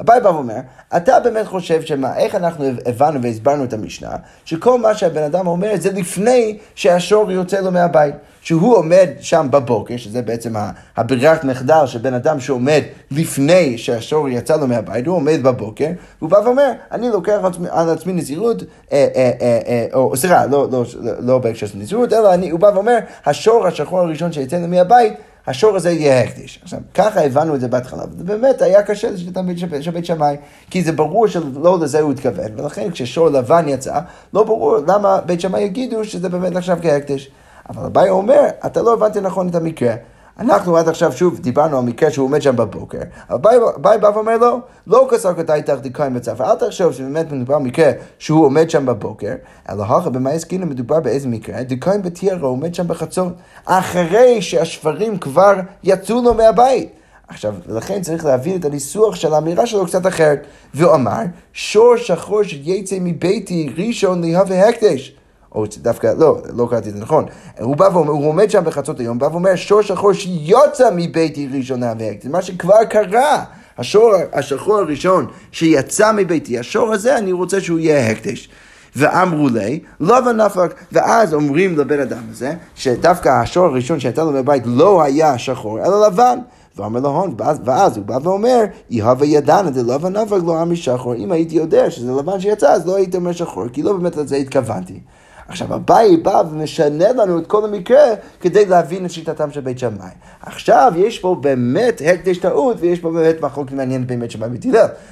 אביי 0.00 0.20
בא 0.20 0.28
ואומר, 0.28 0.58
אתה 0.96 1.20
באמת 1.20 1.46
חושב 1.46 1.82
שמה, 1.82 2.16
איך 2.16 2.34
אנחנו 2.34 2.64
הבנו 2.86 3.22
והסברנו 3.22 3.64
את 3.64 3.72
המשנה, 3.72 4.16
שכל 4.44 4.78
מה 4.78 4.94
שהבן 4.94 5.22
אדם 5.22 5.46
אומר 5.46 5.72
זה 5.76 5.92
לפני 5.92 6.58
שהשור 6.74 7.32
יוצא 7.32 7.60
לו 7.60 7.70
מהבית. 7.70 8.14
שהוא 8.44 8.76
עומד 8.76 9.08
שם 9.20 9.46
בבוקר, 9.50 9.96
שזה 9.96 10.22
בעצם 10.22 10.54
הברירת 10.96 11.44
מחדל 11.44 11.86
של 11.86 11.98
בן 11.98 12.14
אדם 12.14 12.40
שעומד 12.40 12.82
לפני 13.10 13.78
שהשור 13.78 14.28
יצא 14.28 14.56
לו 14.56 14.66
מהבית, 14.66 15.06
הוא 15.06 15.16
עומד 15.16 15.42
בבוקר, 15.42 15.88
והוא 16.18 16.30
בא 16.30 16.36
ואומר, 16.36 16.72
אני 16.92 17.08
לוקח 17.08 17.38
על 17.70 17.90
עצמי 17.90 18.12
נזירות, 18.12 18.62
אה, 18.92 19.06
אה, 19.16 19.30
אה, 19.40 19.86
או 19.94 20.16
סליחה, 20.16 20.46
לא, 20.46 20.68
לא, 20.72 20.84
לא 21.18 21.38
בהקשר 21.38 21.66
של 21.66 21.78
נזירות, 21.78 22.12
אלא 22.12 22.34
הוא 22.50 22.60
בא 22.60 22.70
ואומר, 22.74 22.98
השור 23.26 23.66
השחור 23.66 24.00
הראשון 24.00 24.32
שיצא 24.32 24.58
לו 24.58 24.68
מהבית, 24.68 25.12
השור 25.46 25.76
הזה 25.76 25.90
יהיה 25.90 26.20
הקדיש. 26.20 26.60
עכשיו, 26.62 26.78
ככה 26.94 27.24
הבנו 27.24 27.54
את 27.54 27.60
זה 27.60 27.68
בהתחלה, 27.68 28.02
וזה 28.10 28.24
באמת 28.24 28.62
היה 28.62 28.82
קשה 28.82 29.10
לשיטתם 29.10 29.56
של 29.80 29.90
בית 29.90 30.04
שמאי, 30.04 30.36
כי 30.70 30.82
זה 30.82 30.92
ברור 30.92 31.26
שלא 31.26 31.78
לזה 31.80 32.00
הוא 32.00 32.12
התכוון, 32.12 32.52
ולכן 32.56 32.90
כששור 32.90 33.28
לבן 33.28 33.68
יצא, 33.68 34.00
לא 34.34 34.44
ברור 34.44 34.76
למה 34.86 35.20
בית 35.26 35.40
שמאי 35.40 35.60
יגידו 35.60 36.04
שזה 36.04 36.28
באמת 36.28 36.52
נחשב 36.52 36.76
כהקדיש. 36.82 37.30
אבל 37.70 37.84
אביי 37.84 38.10
אומר, 38.10 38.42
אתה 38.66 38.82
לא 38.82 38.92
הבנת 38.92 39.16
נכון 39.16 39.48
את 39.48 39.54
המקרה. 39.54 39.94
אנחנו 40.38 40.76
עד 40.76 40.88
עכשיו 40.88 41.12
שוב 41.12 41.38
דיברנו 41.40 41.78
על 41.78 41.84
מקרה 41.84 42.10
שהוא 42.10 42.26
עומד 42.26 42.42
שם 42.42 42.56
בבוקר, 42.56 42.98
אבל 43.30 43.58
אביי 43.76 43.98
בא 43.98 44.06
ואומר 44.14 44.38
לו, 44.38 44.60
לא 44.86 45.08
כסר 45.10 45.34
כתאי 45.34 45.62
תחדיקאים 45.62 46.14
בצפר, 46.14 46.50
אל 46.50 46.56
תחשוב 46.56 46.92
שבאמת 46.92 47.32
מדובר 47.32 47.58
במקרה 47.58 47.90
שהוא 48.18 48.44
עומד 48.44 48.70
שם 48.70 48.86
בבוקר, 48.86 49.34
אלא 49.70 49.82
הכה 49.82 50.10
במה 50.10 50.30
הסכינו 50.30 50.66
מדובר 50.66 51.00
באיזה 51.00 51.28
מקרה, 51.28 51.62
דיקאים 51.62 52.02
בתיירה 52.02 52.48
עומד 52.48 52.74
שם 52.74 52.88
בחצות, 52.88 53.32
אחרי 53.64 54.42
שהשברים 54.42 55.18
כבר 55.18 55.54
יצאו 55.84 56.22
לו 56.22 56.34
מהבית. 56.34 56.88
עכשיו, 57.28 57.54
לכן 57.66 58.02
צריך 58.02 58.24
להבין 58.24 58.60
את 58.60 58.64
הניסוח 58.64 59.14
של 59.14 59.34
האמירה 59.34 59.66
שלו 59.66 59.86
קצת 59.86 60.06
אחרת. 60.06 60.46
והוא 60.74 60.94
אמר, 60.94 61.22
שור 61.52 61.96
שחור 61.96 62.42
שיצא 62.42 62.96
מביתי 63.00 63.70
ראשון 63.76 64.24
להווה 64.24 64.68
הקדש. 64.68 65.16
או 65.54 65.64
דווקא, 65.82 66.12
לא, 66.18 66.38
לא 66.56 66.66
קראתי 66.70 66.88
את 66.88 66.94
זה 66.94 67.00
נכון. 67.00 67.24
הוא 67.60 67.76
בא 67.76 67.88
ואומר, 67.92 68.10
הוא 68.10 68.28
עומד 68.28 68.50
שם 68.50 68.64
בחצות 68.64 69.00
היום, 69.00 69.18
בא 69.18 69.26
ואומר, 69.26 69.56
שור 69.56 69.82
שחור 69.82 70.12
שיוצא 70.12 70.90
מביתי 70.96 71.48
ראשונה 71.52 71.92
והקט. 71.98 72.22
זה 72.22 72.28
מה 72.28 72.42
שכבר 72.42 72.84
קרה. 72.90 73.44
השור 73.78 74.12
השחור 74.32 74.76
הראשון 74.78 75.26
שיצא 75.52 76.12
מביתי, 76.12 76.58
השור 76.58 76.92
הזה, 76.92 77.18
אני 77.18 77.32
רוצה 77.32 77.60
שהוא 77.60 77.78
יהיה 77.78 78.10
הקדש. 78.10 78.48
ואמרו 78.96 79.48
לי, 79.48 79.80
לבן 80.00 80.40
נפק, 80.40 80.74
ואז 80.92 81.34
אומרים 81.34 81.78
לבן 81.78 82.00
אדם 82.00 82.22
הזה, 82.30 82.54
שדווקא 82.74 83.28
השור 83.28 83.64
הראשון 83.64 84.00
שהייתה 84.00 84.24
לו 84.24 84.32
בבית 84.32 84.62
לא 84.66 85.02
היה 85.02 85.38
שחור, 85.38 85.78
אלא 85.78 86.06
לבן. 86.06 86.38
ואומר 86.76 87.00
לו 87.00 87.08
הון, 87.08 87.34
ואז 87.64 87.96
הוא 87.96 88.06
בא 88.06 88.18
ואומר, 88.22 88.64
יהווה 88.90 89.26
ידענה 89.26 89.70
דלבן 89.70 90.16
נפק 90.16 90.36
לא 90.46 90.62
אמרי 90.62 90.76
שחור, 90.76 91.14
אם 91.14 91.32
הייתי 91.32 91.56
יודע 91.56 91.90
שזה 91.90 92.12
לבן 92.12 92.40
שיצא, 92.40 92.72
אז 92.72 92.86
לא 92.86 92.96
הייתי 92.96 93.16
אומר 93.16 93.32
שחור, 93.32 93.68
כי 93.68 93.82
לא 93.82 93.92
באמת 93.92 94.16
לזה 94.16 94.36
התכוונתי. 94.36 95.00
עכשיו 95.48 95.74
אביי 95.74 96.16
בא 96.16 96.42
ומשנה 96.50 97.12
לנו 97.12 97.38
את 97.38 97.46
כל 97.46 97.64
המקרה 97.64 98.04
כדי 98.40 98.66
להבין 98.66 99.04
את 99.04 99.10
שיטתם 99.10 99.50
של 99.50 99.60
בית 99.60 99.78
שמאי. 99.78 100.08
עכשיו 100.42 100.92
יש 100.96 101.18
פה 101.18 101.36
באמת 101.40 102.02
הקדש 102.06 102.38
טעות 102.38 102.76
ויש 102.80 103.00
פה 103.00 103.10
באמת 103.10 103.40
מחלוקת 103.40 103.72
מעניינת 103.72 104.06
בין 104.06 104.20
בית 104.20 104.30
שמאי 104.30 104.48
ובית. 104.48 104.64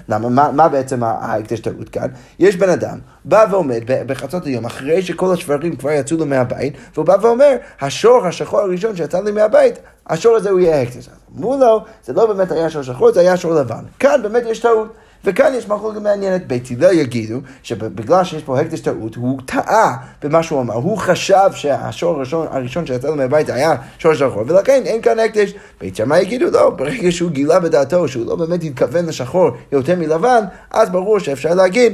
למה, 0.09 0.29
מה, 0.29 0.53
מה 0.53 0.69
בעצם 0.69 1.03
ההקדש 1.03 1.61
טעות 1.61 1.89
כאן? 1.89 2.09
יש 2.39 2.57
בן 2.57 2.69
אדם, 2.69 2.99
בא 3.25 3.47
ועומד 3.51 3.83
בחצות 3.87 4.47
היום 4.47 4.65
אחרי 4.65 5.03
שכל 5.03 5.33
השברים 5.33 5.77
כבר 5.77 5.91
יצאו 5.91 6.17
לו 6.17 6.27
מהבית, 6.27 6.75
והוא 6.95 7.07
בא 7.07 7.17
ואומר, 7.23 7.57
השור 7.81 8.27
השחור 8.27 8.61
הראשון 8.61 8.97
שיצא 8.97 9.21
לי 9.21 9.33
מהבית, 9.33 9.79
השור 10.07 10.37
הזה 10.37 10.51
הוא 10.51 10.61
יהיה 10.61 10.83
הקדש. 10.83 11.09
אמרו 11.39 11.57
לו, 11.57 11.81
זה 12.05 12.13
לא 12.13 12.27
באמת 12.27 12.53
היה 12.53 12.71
שור 12.71 12.83
שחור, 12.83 13.13
זה 13.13 13.21
היה 13.21 13.37
שור 13.37 13.55
לבן. 13.55 13.85
כאן 13.99 14.21
באמת 14.23 14.43
יש 14.47 14.59
טעות. 14.59 14.89
וכאן 15.25 15.53
יש 15.55 15.69
מחלוקת 15.69 16.01
מעניינת. 16.01 16.47
בית 16.47 16.69
הלל 16.71 16.93
יגידו 16.93 17.41
שבגלל 17.63 18.25
שיש 18.25 18.43
פה 18.43 18.61
הקדש 18.61 18.81
טעות, 18.81 19.15
הוא 19.15 19.41
טעה 19.47 19.97
במה 20.23 20.43
שהוא 20.43 20.61
אמר. 20.61 20.75
הוא 20.75 20.99
חשב 20.99 21.51
שהשור 21.55 22.17
הראשון, 22.17 22.47
הראשון 22.51 22.87
שיצא 22.87 23.09
לו 23.09 23.17
מהבית 23.17 23.51
היה 23.51 23.75
שור 23.99 24.15
שחור, 24.15 24.43
ולכן 24.47 24.83
אין 24.87 25.03
כאן 25.03 25.19
הקדש. 25.19 25.55
בית 25.81 25.97
שמאי 25.97 26.21
יגידו, 26.21 26.51
לא, 26.51 26.71
ברגע 26.71 27.13
שהוא 27.13 27.31
גילה 27.31 27.61
בדעתו 27.61 28.09
שהוא 28.09 28.27
לא 28.27 28.37
באמת 28.37 28.65
התכוון 28.65 29.07
לשחור 29.07 29.51
יותר 29.73 29.97
מלבן, 29.97 30.45
אז 30.71 30.91
ברור 30.91 31.19
שאפשר 31.19 31.55
להגיד 31.55 31.93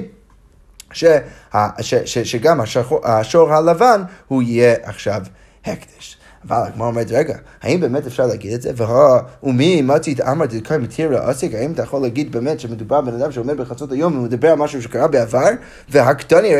שה, 0.92 1.18
ש, 1.80 1.94
ש, 1.94 2.18
שגם 2.18 2.60
השחור, 2.60 3.06
השור 3.06 3.54
הלבן 3.54 4.02
הוא 4.28 4.42
יהיה 4.42 4.74
עכשיו 4.82 5.22
הקדש. 5.64 6.17
אבל 6.44 6.56
הגמרא 6.66 6.86
אומרת, 6.86 7.06
רגע, 7.10 7.36
האם 7.62 7.80
באמת 7.80 8.06
אפשר 8.06 8.26
להגיד 8.26 8.52
את 8.52 8.62
זה? 8.62 8.70
ומי 9.42 9.82
מצית 9.82 10.20
אמר 10.20 10.46
דקאי 10.46 10.78
מתירה 10.78 11.30
עסיק, 11.30 11.54
האם 11.54 11.72
אתה 11.72 11.82
יכול 11.82 12.02
להגיד 12.02 12.32
באמת 12.32 12.60
שמדובר 12.60 13.00
בן 13.00 13.14
אדם 13.14 13.32
שעומד 13.32 13.56
בחצות 13.56 13.92
היום 13.92 14.18
ומדבר 14.18 14.48
על 14.48 14.58
משהו 14.58 14.82
שקרה 14.82 15.08
בעבר? 15.08 15.48
והקטני, 15.88 16.54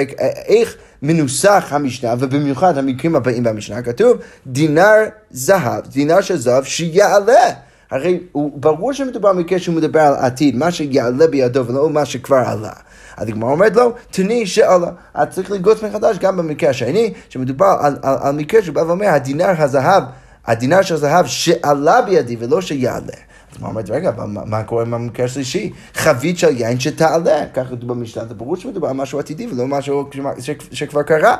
איך 0.46 0.76
מנוסח 1.02 1.66
המשנה, 1.70 2.14
ובמיוחד 2.18 2.78
המקרים 2.78 3.16
הבאים 3.16 3.42
במשנה, 3.42 3.82
כתוב 3.82 4.18
דינר 4.46 4.96
זהב, 5.30 5.86
דינר 5.86 6.20
של 6.20 6.36
זהב 6.36 6.64
שיעלה. 6.64 7.67
הרי 7.90 8.20
ברור 8.34 8.92
שמדובר 8.92 9.32
במקרה 9.32 9.58
שהוא 9.58 9.74
מדבר 9.74 10.00
על 10.00 10.14
עתיד, 10.14 10.56
מה 10.56 10.70
שיעלה 10.70 11.26
בידו 11.26 11.66
ולא 11.66 11.90
מה 11.90 12.04
שכבר 12.04 12.36
עלה. 12.36 12.72
אז 13.16 13.28
הגמרא 13.28 13.50
אומרת 13.50 13.76
לו, 13.76 13.92
תני 14.10 14.46
שעלה. 14.46 14.90
את 15.22 15.30
צריך 15.30 15.50
לגוץ 15.50 15.82
מחדש 15.82 16.18
גם 16.18 16.36
במקרה 16.36 16.70
השני, 16.70 17.12
שמדובר 17.28 17.76
על, 17.80 17.96
על, 18.02 18.16
על 18.20 18.34
מקרה 18.34 18.62
שהוא 18.62 18.74
בא 18.74 18.80
ואומר, 18.80 19.08
הדינר 19.08 19.54
הזהב, 19.58 20.02
הדינר 20.46 20.82
של 20.82 20.94
הזהב 20.94 21.26
שעלה 21.26 22.02
בידי 22.02 22.36
ולא 22.38 22.60
שיעלה. 22.60 23.12
אומרת, 23.66 23.90
רגע, 23.90 24.10
מה, 24.16 24.44
מה 24.44 24.62
קורה 24.62 24.82
עם 24.82 24.94
המקרה 24.94 25.26
השלישי? 25.26 25.72
חבית 25.94 26.38
של 26.38 26.56
יין 26.56 26.80
שתעלה, 26.80 27.46
ככה 27.54 27.76
כתוב 27.76 27.88
במשנה, 27.88 28.24
זה 28.24 28.34
ברור 28.34 28.56
שמדובר 28.56 28.88
על 28.88 28.94
משהו 28.94 29.18
עתידי 29.18 29.46
ולא 29.46 29.66
משהו 29.66 30.10
שכבר 30.72 31.02
קרה. 31.02 31.36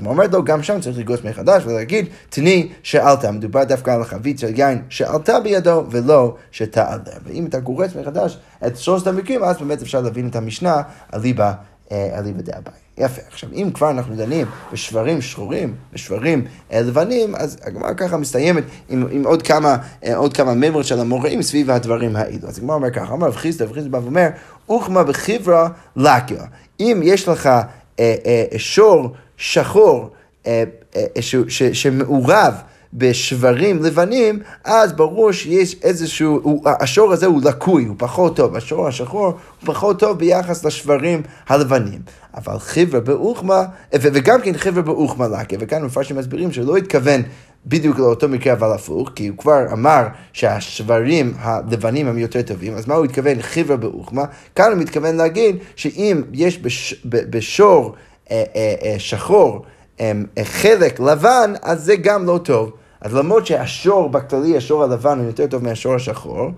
מה 0.00 0.10
אומרת 0.10 0.32
לו, 0.32 0.44
גם 0.44 0.62
שם 0.62 0.80
צריך 0.80 0.98
לגוס 0.98 1.20
מחדש 1.24 1.62
ולהגיד, 1.66 2.06
תני 2.28 2.68
שעלתה, 2.82 3.30
מדובר 3.30 3.64
דווקא 3.64 3.90
על 3.90 4.04
חבית 4.04 4.38
של 4.38 4.58
יין 4.58 4.82
שעלתה 4.88 5.40
בידו 5.40 5.84
ולא 5.90 6.36
שתעלה. 6.50 6.98
ואם 7.24 7.46
אתה 7.46 7.60
גורס 7.60 7.96
מחדש 7.96 8.38
את 8.66 8.76
שלושת 8.76 9.06
המקרים, 9.06 9.44
אז 9.44 9.58
באמת 9.58 9.82
אפשר 9.82 10.00
להבין 10.00 10.28
את 10.28 10.36
המשנה 10.36 10.82
אליבא 11.14 11.52
אליבא 11.92 12.42
דאביי. 12.42 12.89
יפה. 13.00 13.22
עכשיו, 13.32 13.48
אם 13.52 13.70
כבר 13.74 13.90
אנחנו 13.90 14.16
דנים 14.16 14.46
בשברים 14.72 15.22
שחורים, 15.22 15.74
בשברים 15.92 16.44
לבנים, 16.72 17.36
אז 17.36 17.58
הגמרא 17.62 17.92
ככה 17.94 18.16
מסתיימת 18.16 18.64
עם, 18.88 19.06
עם 19.10 19.24
עוד 19.26 19.42
כמה, 19.42 19.76
עוד 20.14 20.34
כמה 20.34 20.54
ממרות 20.54 20.84
של 20.84 21.00
המוראים 21.00 21.42
סביב 21.42 21.70
הדברים 21.70 22.16
האלו. 22.16 22.48
אז 22.48 22.58
הגמרא 22.58 22.74
אומר 22.74 22.90
ככה, 22.90 23.14
אמר 23.14 23.26
רב 23.26 23.36
חיסדא, 23.36 23.64
רב 23.64 23.72
חיסדא 23.72 23.90
בא 23.90 23.98
ואומר, 23.98 24.28
אוכמה 24.68 25.04
בחברה 25.04 25.68
לקיה. 25.96 26.44
אם 26.80 27.00
יש 27.04 27.28
לך 27.28 27.46
אה, 27.46 27.64
אה, 28.00 28.44
שור 28.56 29.12
שחור 29.36 30.10
אה, 30.46 30.64
אה, 30.96 31.22
ש, 31.22 31.36
ש, 31.48 31.62
שמעורב 31.62 32.54
בשברים 32.94 33.82
לבנים, 33.82 34.38
אז 34.64 34.92
ברור 34.92 35.32
שיש 35.32 35.76
איזשהו, 35.82 36.40
הוא, 36.42 36.68
השור 36.80 37.12
הזה 37.12 37.26
הוא 37.26 37.42
לקוי, 37.44 37.84
הוא 37.84 37.94
פחות 37.98 38.36
טוב, 38.36 38.56
השור 38.56 38.88
השחור 38.88 39.26
הוא 39.26 39.34
פחות 39.64 39.98
טוב 39.98 40.18
ביחס 40.18 40.64
לשברים 40.64 41.22
הלבנים. 41.48 42.00
אבל 42.34 42.58
חבר'ה 42.58 43.00
באוכמה, 43.00 43.64
וגם 43.92 44.40
כן 44.40 44.56
חבר'ה 44.56 44.82
באוכמה 44.82 45.28
לקה, 45.28 45.56
וכאן 45.60 45.84
מפרשים 45.84 46.16
מסבירים 46.16 46.52
שלא 46.52 46.76
התכוון 46.76 47.22
בדיוק 47.66 47.98
לאותו 47.98 48.28
מקרה 48.28 48.52
אבל 48.52 48.72
הפוך, 48.72 49.10
כי 49.14 49.28
הוא 49.28 49.38
כבר 49.38 49.72
אמר 49.72 50.06
שהשברים 50.32 51.32
הלבנים 51.38 52.06
הם 52.06 52.18
יותר 52.18 52.42
טובים, 52.42 52.74
אז 52.74 52.86
מה 52.86 52.94
הוא 52.94 53.04
התכוון 53.04 53.42
חבר'ה 53.42 53.76
באוכמה? 53.76 54.24
כאן 54.54 54.72
הוא 54.72 54.78
מתכוון 54.78 55.16
להגיד 55.16 55.56
שאם 55.76 56.22
יש 56.32 56.58
בש, 56.58 57.02
בשור 57.04 57.94
אה, 58.30 58.44
אה, 58.56 58.74
אה, 58.82 58.94
שחור, 58.98 59.64
אה, 60.00 60.12
חלק 60.42 61.00
לבן, 61.00 61.52
אז 61.62 61.84
זה 61.84 61.96
גם 61.96 62.26
לא 62.26 62.40
טוב. 62.42 62.72
אז 63.00 63.14
למרות 63.14 63.46
שהשור 63.46 64.08
בכללי, 64.08 64.56
השור 64.56 64.84
הלבן 64.84 65.18
הוא 65.18 65.26
יותר 65.26 65.46
טוב 65.46 65.64
מהשור 65.64 65.94
השחור, 65.94 66.50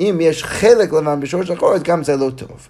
אם 0.00 0.18
יש 0.20 0.44
חלק 0.44 0.92
לבן 0.92 1.20
בשור 1.20 1.44
שחור, 1.44 1.74
אז 1.74 1.82
גם 1.82 2.04
זה 2.04 2.16
לא 2.16 2.30
טוב. 2.30 2.68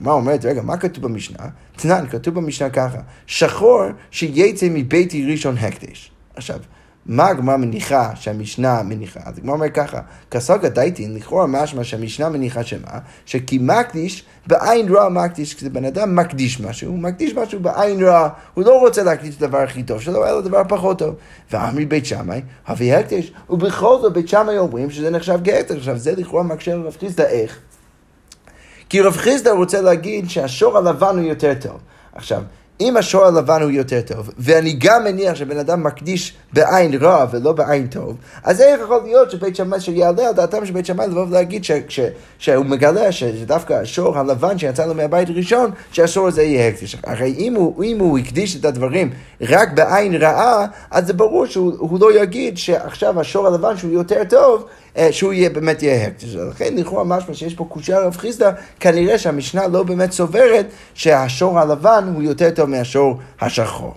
מה 0.00 0.12
אומרת, 0.12 0.44
רגע, 0.44 0.62
מה 0.62 0.76
כתוב 0.76 1.04
במשנה? 1.04 1.46
תנן, 1.76 2.06
כתוב 2.10 2.34
במשנה 2.34 2.70
ככה, 2.70 2.98
שחור 3.26 3.82
שיצא 4.10 4.66
מביתי 4.70 5.30
ראשון 5.30 5.56
הקדש. 5.58 6.10
עכשיו, 6.36 6.58
מה 7.06 7.26
הגמרא 7.26 7.56
מניחה 7.56 8.10
שהמשנה 8.14 8.82
מניחה? 8.82 9.20
אז 9.24 9.38
הגמרא 9.38 9.54
אומר 9.54 9.70
ככה, 9.70 10.00
כסגה 10.30 10.68
דייטין, 10.68 11.14
לכאורה 11.14 11.46
משמע 11.46 11.84
שהמשנה 11.84 12.28
מניחה 12.28 12.64
שמה? 12.64 12.98
שכי 13.26 13.58
מקדיש 13.62 14.24
בעין 14.46 14.94
רע 14.94 15.08
מקדיש, 15.08 15.54
כשבן 15.54 15.84
אדם 15.84 16.16
מקדיש 16.16 16.60
משהו, 16.60 16.90
הוא 16.90 16.98
מקדיש 16.98 17.34
משהו 17.34 17.60
בעין 17.60 18.04
רע, 18.04 18.28
הוא 18.54 18.64
לא 18.64 18.78
רוצה 18.78 19.02
להקדיש 19.02 19.36
את 19.36 19.42
הדבר 19.42 19.58
הכי 19.58 19.82
טוב 19.82 20.00
שלו, 20.00 20.26
אלא 20.26 20.40
דבר 20.40 20.62
פחות 20.68 20.98
טוב. 20.98 21.14
ואמרי 21.50 21.86
בית 21.86 22.06
שמאי, 22.06 22.40
הביא 22.66 22.94
הקדש, 22.94 23.32
ובכל 23.50 23.98
זאת 24.00 24.12
בית 24.12 24.28
שמאי 24.28 24.58
אומרים 24.58 24.90
שזה 24.90 25.10
נחשב 25.10 25.38
כהקדש. 25.44 25.76
עכשיו 25.76 25.98
זה 25.98 26.12
לכאורה 26.16 26.42
מקשה 26.42 26.72
על 26.72 26.80
רב 26.80 26.96
חיסדא 27.00 27.24
איך? 27.24 27.58
כי 28.88 29.00
רב 29.00 29.16
חיסדא 29.16 29.50
רוצה 29.50 29.80
להגיד 29.80 30.30
שהשור 30.30 30.78
הלבן 30.78 31.18
הוא 31.18 31.26
יותר 31.26 31.52
טוב. 31.60 31.78
עכשיו, 32.12 32.42
אם 32.80 32.96
השור 32.96 33.24
הלבן 33.24 33.62
הוא 33.62 33.70
יותר 33.70 34.00
טוב, 34.00 34.30
ואני 34.38 34.72
גם 34.78 35.04
מניח 35.04 35.34
שבן 35.34 35.58
אדם 35.58 35.82
מקדיש 35.82 36.34
בעין 36.52 36.94
רע 36.94 37.26
ולא 37.30 37.52
בעין 37.52 37.86
טוב, 37.86 38.16
אז 38.44 38.60
איך 38.60 38.80
יכול 38.80 39.00
להיות 39.04 39.30
שבית 39.30 39.56
שמאי 39.56 39.80
שיעלה 39.80 40.28
על 40.28 40.34
דעתם 40.34 40.66
של 40.66 40.72
בית 40.72 40.86
שמאי 40.86 41.06
לבוא 41.06 41.26
ולהגיד 41.28 41.64
ש, 41.64 41.70
ש, 41.88 42.00
שהוא 42.38 42.66
מגלה 42.66 43.12
שדווקא 43.12 43.72
השור 43.72 44.18
הלבן 44.18 44.58
שיצא 44.58 44.86
לו 44.86 44.94
מהבית 44.94 45.28
הראשון, 45.28 45.70
שהשור 45.92 46.28
הזה 46.28 46.42
יהיה 46.42 46.68
הקדיש. 46.68 46.96
הרי 47.04 47.34
אם 47.38 47.54
הוא, 47.54 47.84
אם 47.84 47.98
הוא 47.98 48.18
הקדיש 48.18 48.56
את 48.56 48.64
הדברים 48.64 49.10
רק 49.40 49.72
בעין 49.72 50.14
רעה, 50.14 50.66
אז 50.90 51.06
זה 51.06 51.12
ברור 51.12 51.46
שהוא 51.46 52.00
לא 52.00 52.20
יגיד 52.22 52.58
שעכשיו 52.58 53.20
השור 53.20 53.46
הלבן 53.46 53.76
שהוא 53.76 53.92
יותר 53.92 54.22
טוב, 54.28 54.64
שהוא 55.10 55.32
יהיה, 55.32 55.50
באמת 55.50 55.82
יהיה 55.82 56.06
הקדש. 56.06 56.34
לכן 56.34 56.76
לכאורה 56.76 57.04
משמע 57.04 57.34
שיש 57.34 57.54
פה 57.54 57.66
קושייה 57.68 58.00
רב 58.00 58.16
חיסדא, 58.16 58.50
כנראה 58.80 59.18
שהמשנה 59.18 59.68
לא 59.68 59.82
באמת 59.82 60.12
סוברת 60.12 60.66
שהשור 60.94 61.60
הלבן 61.60 62.12
הוא 62.14 62.22
יותר 62.22 62.50
טוב 62.50 62.70
מהשור 62.70 63.18
השחור. 63.40 63.94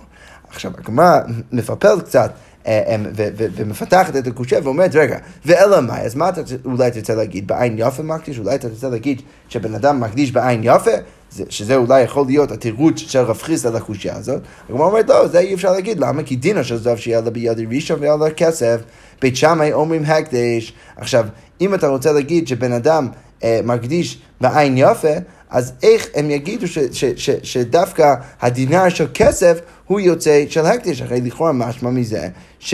עכשיו, 0.49 0.71
הגמרא 0.77 1.19
מפפל 1.51 2.01
קצת. 2.01 2.31
אה, 2.67 2.81
אה, 2.87 2.95
ומפתחת 3.55 4.15
את 4.15 4.27
הקושייה 4.27 4.61
ואומרת, 4.63 4.95
רגע, 4.95 5.17
ואלא 5.45 5.81
מאי, 5.81 6.01
אז 6.01 6.15
מה 6.15 6.29
אתה 6.29 6.41
אולי 6.65 6.91
תרצה 6.91 7.15
להגיד? 7.15 7.47
בעין 7.47 7.75
יפה 7.77 8.03
מקדיש? 8.03 8.39
אולי 8.39 8.55
אתה 8.55 8.69
תרצה 8.69 8.89
להגיד 8.89 9.21
שבן 9.49 9.75
אדם 9.75 9.99
מקדיש 9.99 10.31
בעין 10.31 10.61
יפה? 10.63 10.91
שזה 11.49 11.75
אולי 11.75 12.01
יכול 12.01 12.25
להיות 12.25 12.51
התירוץ 12.51 12.97
של 12.97 13.19
רב 13.19 13.37
חיסדא 13.41 13.77
לקושייה 13.77 14.15
הזאת. 14.15 14.41
הגמרא 14.69 14.85
אומרת, 14.85 15.09
לא, 15.09 15.27
זה 15.27 15.39
אי 15.39 15.53
אפשר 15.53 15.71
להגיד, 15.71 15.99
למה? 15.99 16.23
כי 16.23 16.35
דינה 16.35 16.63
של 16.63 16.77
זב 16.77 16.97
שיהיה 16.97 17.21
לה 17.21 17.29
ביד 17.29 17.59
ראשון 17.71 17.99
והיה 17.99 18.15
לה 18.15 18.29
כסף. 18.29 18.81
בית 19.21 19.35
שמאי 19.35 19.73
אומרים 19.73 20.03
הקדש. 20.05 20.73
עכשיו, 20.97 21.25
אם 21.61 21.73
אתה 21.73 21.87
רוצה 21.87 22.11
להגיד 22.11 22.47
שבן 22.47 22.71
אדם 22.71 23.07
אה, 23.43 23.59
מקדיש 23.63 24.21
בעין 24.41 24.77
יפה, 24.77 25.13
אז 25.49 25.73
איך 25.83 26.07
הם 26.15 26.29
יגידו 26.29 26.65
שדווקא 27.43 28.13
הדינר 28.41 28.89
של 28.89 29.07
כסף 29.13 29.59
הוא 29.87 29.99
יוצא 29.99 30.45
של 30.49 30.65
הקדש? 30.65 31.01
הרי 31.01 31.21
לכאורה 31.21 31.51
משמע 31.51 31.89
מזה 31.89 32.27
ש... 32.59 32.73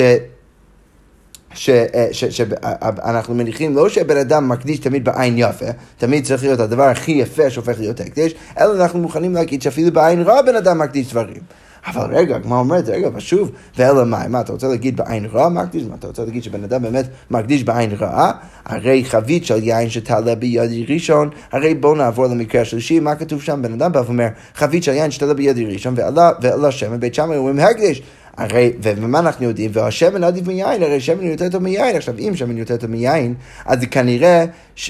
שאנחנו 1.53 3.35
מניחים 3.35 3.75
לא 3.75 3.89
שהבן 3.89 4.17
אדם 4.17 4.49
מקדיש 4.49 4.79
תמיד 4.79 5.05
בעין 5.05 5.33
יפה, 5.37 5.65
תמיד 5.97 6.25
צריך 6.25 6.43
להיות 6.43 6.59
הדבר 6.59 6.83
הכי 6.83 7.11
יפה 7.11 7.49
שהופך 7.49 7.79
להיות 7.79 7.99
הקדש, 7.99 8.33
אלא 8.59 8.83
אנחנו 8.83 8.99
מוכנים 8.99 9.33
להגיד 9.33 9.61
שאפילו 9.61 9.93
בעין 9.93 10.21
רע 10.21 10.41
בן 10.41 10.55
אדם 10.55 10.79
מקדיש 10.79 11.09
דברים. 11.09 11.41
אבל 11.87 12.15
רגע, 12.15 12.35
הגמרא 12.35 12.59
אומרת, 12.59 12.89
רגע, 12.89 13.09
ושוב, 13.15 13.51
ואלא 13.77 14.05
מה, 14.05 14.27
מה 14.27 14.41
אתה 14.41 14.51
רוצה 14.51 14.67
להגיד 14.67 14.97
בעין 14.97 15.25
רע 15.25 15.49
מקדיש? 15.49 15.83
מה 15.83 15.95
אתה 15.95 16.07
רוצה 16.07 16.25
להגיד 16.25 16.43
שבן 16.43 16.63
אדם 16.63 16.81
באמת 16.81 17.05
מקדיש 17.31 17.63
בעין 17.63 17.91
רעה? 17.99 18.31
הרי 18.65 19.05
חבית 19.05 19.45
של 19.45 19.63
יין 19.63 19.89
שתעלה 19.89 20.35
בידי 20.35 20.85
ראשון, 20.89 21.29
הרי 21.51 21.75
בואו 21.75 21.95
נעבור 21.95 22.25
למקרה 22.25 22.61
השלישי, 22.61 22.99
מה 22.99 23.15
כתוב 23.15 23.41
שם? 23.41 23.61
בן 23.61 23.73
אדם 23.73 23.91
בא 23.91 24.01
ואומר, 24.05 24.27
חבית 24.55 24.83
של 24.83 24.91
יין 24.91 25.11
שתעלה 25.11 25.33
בידי 25.33 25.65
ראשון, 25.65 25.93
ועלה 26.41 26.71
שמן, 26.71 26.99
בית 26.99 27.13
שמאי 27.13 27.37
אומרים 27.37 27.59
הקדש. 27.59 28.01
הרי, 28.37 28.71
ומה 28.81 29.19
אנחנו 29.19 29.45
יודעים? 29.45 29.71
והשמן 29.73 30.23
עדיף 30.23 30.47
מיין, 30.47 30.83
הרי 30.83 30.99
שמן 30.99 31.23
יותר 31.23 31.49
טוב 31.49 31.63
מיין. 31.63 31.95
עכשיו, 31.95 32.15
אם 32.19 32.35
שמן 32.35 32.57
יותר 32.57 32.77
טוב 32.77 32.89
מיין, 32.89 33.33
אז 33.65 33.79
זה 33.79 33.85
כנראה 33.85 34.45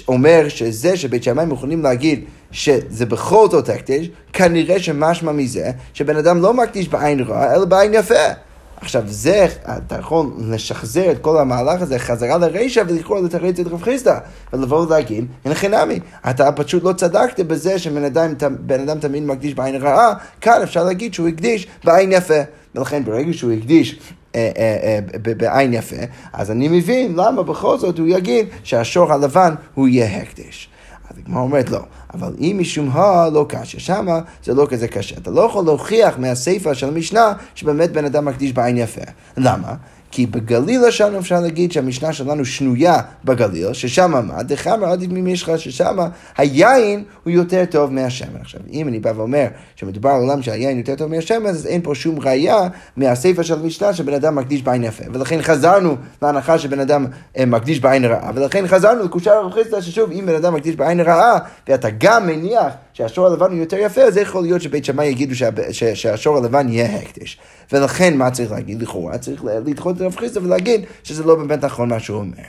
אומר 0.07 0.49
שזה 0.49 0.97
שבית 0.97 1.23
שמאי 1.23 1.45
מוכנים 1.45 1.83
להגיד 1.83 2.23
שזה 2.51 3.05
בכל 3.05 3.47
זאת 3.51 3.69
הקדש, 3.69 4.09
כנראה 4.33 4.79
שמשמע 4.79 5.31
מזה 5.31 5.71
שבן 5.93 6.17
אדם 6.17 6.41
לא 6.41 6.53
מקדיש 6.53 6.89
בעין 6.89 7.19
רע, 7.19 7.55
אלא 7.55 7.65
בעין 7.65 7.93
יפה. 7.93 8.48
עכשיו 8.81 9.03
זה, 9.05 9.47
אתה 9.77 9.95
יכול 9.99 10.25
לשחזר 10.39 11.11
את 11.11 11.17
כל 11.21 11.37
המהלך 11.37 11.81
הזה 11.81 11.99
חזרה 11.99 12.37
לרישא 12.37 12.83
ולקרוא 12.87 13.19
לתרץ 13.19 13.59
את 13.59 13.67
רב 13.67 13.81
חיסדא 13.81 14.19
ולבוא 14.53 14.85
ולהגיד, 14.85 15.25
אין 15.45 15.53
חינמי, 15.53 15.99
אתה 16.29 16.51
פשוט 16.51 16.83
לא 16.83 16.93
צדקת 16.93 17.39
בזה 17.39 17.79
שבן 17.79 18.03
אדם, 18.03 18.33
אדם 18.75 18.99
תמיד 18.99 19.23
מקדיש 19.23 19.53
בעין 19.53 19.75
רעה, 19.75 20.13
כאן 20.41 20.61
אפשר 20.63 20.83
להגיד 20.83 21.13
שהוא 21.13 21.27
הקדיש 21.27 21.67
בעין 21.83 22.11
יפה. 22.11 22.41
ולכן 22.75 23.03
ברגע 23.03 23.33
שהוא 23.33 23.51
הקדיש 23.51 23.99
אה, 24.35 24.51
אה, 24.57 24.99
אה, 25.27 25.33
בעין 25.33 25.73
יפה, 25.73 25.95
אז 26.33 26.51
אני 26.51 26.67
מבין 26.67 27.15
למה 27.15 27.43
בכל 27.43 27.77
זאת 27.77 27.99
הוא 27.99 28.07
יגיד 28.07 28.47
שהשור 28.63 29.13
הלבן 29.13 29.53
הוא 29.73 29.87
יהיה 29.87 30.21
הקדש. 30.21 30.69
אז 31.09 31.17
הגמרא 31.17 31.41
אומרת 31.41 31.69
לא, 31.69 31.79
אבל 32.13 32.35
אם 32.39 32.57
משום 32.59 32.89
ה 32.89 33.29
לא 33.29 33.45
קשה, 33.49 33.79
שמה 33.79 34.19
זה 34.43 34.53
לא 34.53 34.67
כזה 34.69 34.87
קשה. 34.87 35.15
אתה 35.17 35.31
לא 35.31 35.41
יכול 35.41 35.65
להוכיח 35.65 36.17
מהסיפא 36.17 36.73
של 36.73 36.87
המשנה 36.87 37.33
שבאמת 37.55 37.91
בן 37.91 38.05
אדם 38.05 38.25
מקדיש 38.25 38.53
בעין 38.53 38.77
יפה. 38.77 39.01
למה? 39.37 39.73
כי 40.11 40.25
בגליל 40.25 40.91
שלנו 40.91 41.19
אפשר 41.19 41.39
להגיד 41.39 41.71
שהמשנה 41.71 42.13
שלנו 42.13 42.45
שנויה 42.45 42.97
בגליל, 43.25 43.73
ששם 43.73 44.11
מה? 44.27 44.43
דחמר 44.43 44.87
עדיף 44.87 45.09
ממשחה, 45.11 45.57
ששם 45.57 45.97
היין 46.37 47.03
הוא 47.23 47.31
יותר 47.31 47.65
טוב 47.65 47.93
מהשמן. 47.93 48.41
עכשיו, 48.41 48.61
אם 48.71 48.87
אני 48.87 48.99
בא 48.99 49.11
ואומר 49.15 49.45
שמדובר 49.75 50.09
על 50.09 50.21
עולם 50.21 50.41
שהיין 50.41 50.77
יותר 50.77 50.95
טוב 50.95 51.11
מהשמן, 51.11 51.47
אז 51.47 51.67
אין 51.67 51.81
פה 51.81 51.95
שום 51.95 52.19
ראייה 52.19 52.67
מהסיפא 52.97 53.43
של 53.43 53.53
המשנה 53.53 53.93
שבן 53.93 54.13
אדם 54.13 54.35
מקדיש 54.35 54.61
בעין 54.61 54.83
יפה. 54.83 55.03
ולכן 55.13 55.41
חזרנו 55.41 55.95
להנחה 56.21 56.59
שבן 56.59 56.79
אדם 56.79 57.05
אה, 57.37 57.45
מקדיש 57.45 57.79
בעין 57.79 58.05
רעה, 58.05 58.31
ולכן 58.35 58.67
חזרנו 58.67 59.03
לקושר 59.03 59.31
הרב 59.31 59.51
חיסדא, 59.51 59.81
ששוב, 59.81 60.11
אם 60.11 60.25
בן 60.25 60.35
אדם 60.35 60.53
מקדיש 60.53 60.75
בעין 60.75 60.99
רעה, 60.99 61.39
ואתה 61.67 61.87
גם 61.97 62.27
מניח 62.27 62.73
שהשור 62.93 63.27
הלבן 63.27 63.51
הוא 63.51 63.59
יותר 63.59 63.77
יפה, 63.77 64.01
אז 64.01 64.17
יכול 64.17 64.41
להיות 64.41 64.61
שבית 64.61 64.85
שמאי 64.85 65.05
יגידו 65.05 65.35
שה, 65.35 65.49
שהשור 65.93 66.37
הלבן 66.37 66.69
יהיה 66.69 66.95
הקדש. 66.95 67.37
ולכן 67.71 68.17
מה 68.17 68.31
צריך 68.31 68.51
להגיד 68.51 68.81
לכאורה? 68.81 69.17
צריך 69.17 69.43
לדחות 69.65 69.98
את 70.01 70.05
רב 70.05 70.15
חיסדא 70.15 70.39
ולהגיד 70.39 70.81
שזה 71.03 71.23
לא 71.23 71.35
באמת 71.35 71.65
נכון 71.65 71.89
מה 71.89 71.99
שהוא 71.99 72.17
אומר. 72.17 72.43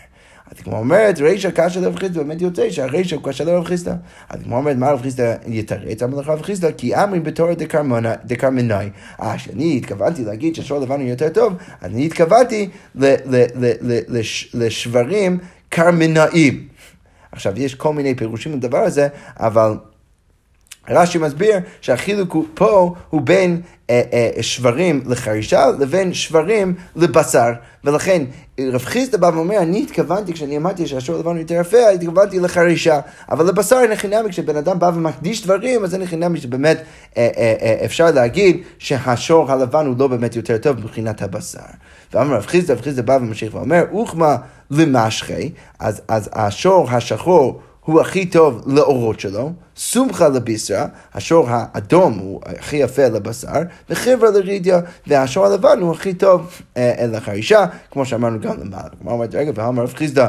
אז 0.50 0.60
כמו 0.60 0.78
אומרת, 0.78 1.20
רישא 1.20 1.50
קשה 1.50 1.80
לרב 1.80 1.98
חיסדא, 1.98 2.22
באמת 2.22 2.42
יוצא 2.42 2.70
שהרישא 2.70 3.16
הוא 3.16 3.24
קשה 3.24 3.44
לרב 3.44 3.64
חיסדא. 3.64 3.94
אז 4.28 4.40
כמו 4.44 4.56
אומרת, 4.56 4.76
מה 4.76 4.90
רב 4.90 5.02
חיסדא 5.02 5.34
יתרץ? 5.46 6.02
אמר 6.02 6.20
לך 6.20 6.28
רב 6.28 6.42
חיסדא, 6.42 6.70
כי 6.72 6.96
אמרי 6.96 7.20
בתור 7.20 7.48
דקרמנאי. 8.24 8.90
אה, 9.22 9.38
שאני 9.38 9.76
התכוונתי 9.76 10.24
להגיד 10.24 10.54
שהשור 10.54 10.78
לבן 10.78 11.00
הוא 11.00 11.08
יותר 11.08 11.28
טוב, 11.28 11.52
אז 11.80 11.90
אני 11.90 12.06
התכוונתי 12.06 12.68
לשברים 14.54 15.38
קרמנאים. 15.68 16.68
עכשיו, 17.32 17.52
יש 17.56 17.74
כל 17.74 17.92
מיני 17.92 18.14
פירושים 18.14 18.52
לדבר 18.52 18.78
הזה, 18.78 19.08
אבל... 19.36 19.74
רש"י 20.90 21.18
מסביר 21.18 21.56
שהחילוק 21.80 22.36
פה 22.54 22.94
הוא 23.10 23.20
בין 23.20 23.60
אה, 23.90 24.02
אה, 24.12 24.42
שברים 24.42 25.02
לחרישה 25.06 25.66
לבין 25.78 26.14
שברים 26.14 26.74
לבשר. 26.96 27.50
ולכן 27.84 28.22
רב 28.72 28.84
חיסדא 28.84 29.18
בא 29.18 29.30
ואומר, 29.34 29.58
אני 29.58 29.82
התכוונתי, 29.82 30.32
כשאני 30.32 30.56
אמרתי 30.56 30.86
שהשור 30.86 31.16
הלבן 31.16 31.36
יותר 31.36 31.54
יפה, 31.54 31.88
התכוונתי 31.88 32.40
לחרישה. 32.40 33.00
אבל 33.30 33.46
לבשר 33.48 33.78
אין 33.82 33.96
חינמי, 33.96 34.30
כשבן 34.30 34.56
אדם 34.56 34.78
בא 34.78 34.90
ומקדיש 34.94 35.42
דברים, 35.42 35.84
אז 35.84 35.94
אין 35.94 36.06
חינמי 36.06 36.40
שבאמת 36.40 36.82
אה, 37.16 37.28
אה, 37.36 37.54
אה, 37.62 37.84
אפשר 37.84 38.10
להגיד 38.10 38.62
שהשור 38.78 39.52
הלבן 39.52 39.86
הוא 39.86 39.94
לא 39.98 40.06
באמת 40.06 40.36
יותר 40.36 40.58
טוב 40.58 40.78
מבחינת 40.78 41.22
הבשר. 41.22 41.60
ואמר 42.12 42.36
רב 42.36 42.46
חיסדא, 42.46 42.74
רב 42.74 42.80
חיסדא 42.80 43.02
בא 43.02 43.12
וממשיך 43.12 43.54
ואומר, 43.54 43.84
אוכמה 43.92 44.36
למשחי, 44.70 45.50
אז, 45.78 46.02
אז 46.08 46.30
השור 46.32 46.90
השחור 46.90 47.60
הוא 47.90 48.00
הכי 48.00 48.26
טוב 48.26 48.62
לאורות 48.66 49.20
שלו, 49.20 49.52
סומכה 49.76 50.28
לביסרה, 50.28 50.86
השור 51.14 51.46
האדום 51.48 52.18
הוא 52.18 52.40
הכי 52.58 52.76
יפה 52.76 53.06
לבשר, 53.06 53.62
וחברה 53.90 54.30
לרידיה, 54.30 54.80
והשור 55.06 55.46
הלבן 55.46 55.80
הוא 55.80 55.92
הכי 55.92 56.14
טוב 56.14 56.50
אה, 56.76 57.06
לחרישה, 57.12 57.66
כמו 57.90 58.04
שאמרנו 58.04 58.40
גם 58.40 58.60
למעלה. 58.60 58.88
כלומר, 59.02 59.24
רגע, 59.32 59.52
ואמר 59.54 59.82
רב 59.82 59.92
חיסדא, 59.94 60.28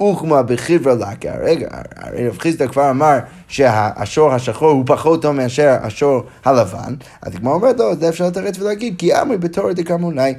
אוכמה 0.00 0.42
בחברה 0.42 0.94
לקה. 0.94 1.32
רגע, 1.40 1.68
הרי 1.96 2.28
רב 2.28 2.38
חיסדא 2.38 2.66
כבר 2.66 2.90
אמר 2.90 3.18
שהשור 3.48 4.32
השחור 4.32 4.70
הוא 4.70 4.84
פחות 4.86 5.22
טוב 5.22 5.32
מאשר 5.32 5.76
השור 5.82 6.22
הלבן, 6.44 6.94
אז 7.22 7.32
כמו 7.34 7.52
אומרת, 7.52 7.78
לא, 7.78 7.94
זה 7.94 8.08
אפשר 8.08 8.26
לתרץ 8.26 8.58
ולהגיד, 8.58 8.94
כי 8.98 9.20
אמרי 9.20 9.38
בתור 9.38 9.72
דקרמונאי, 9.72 10.34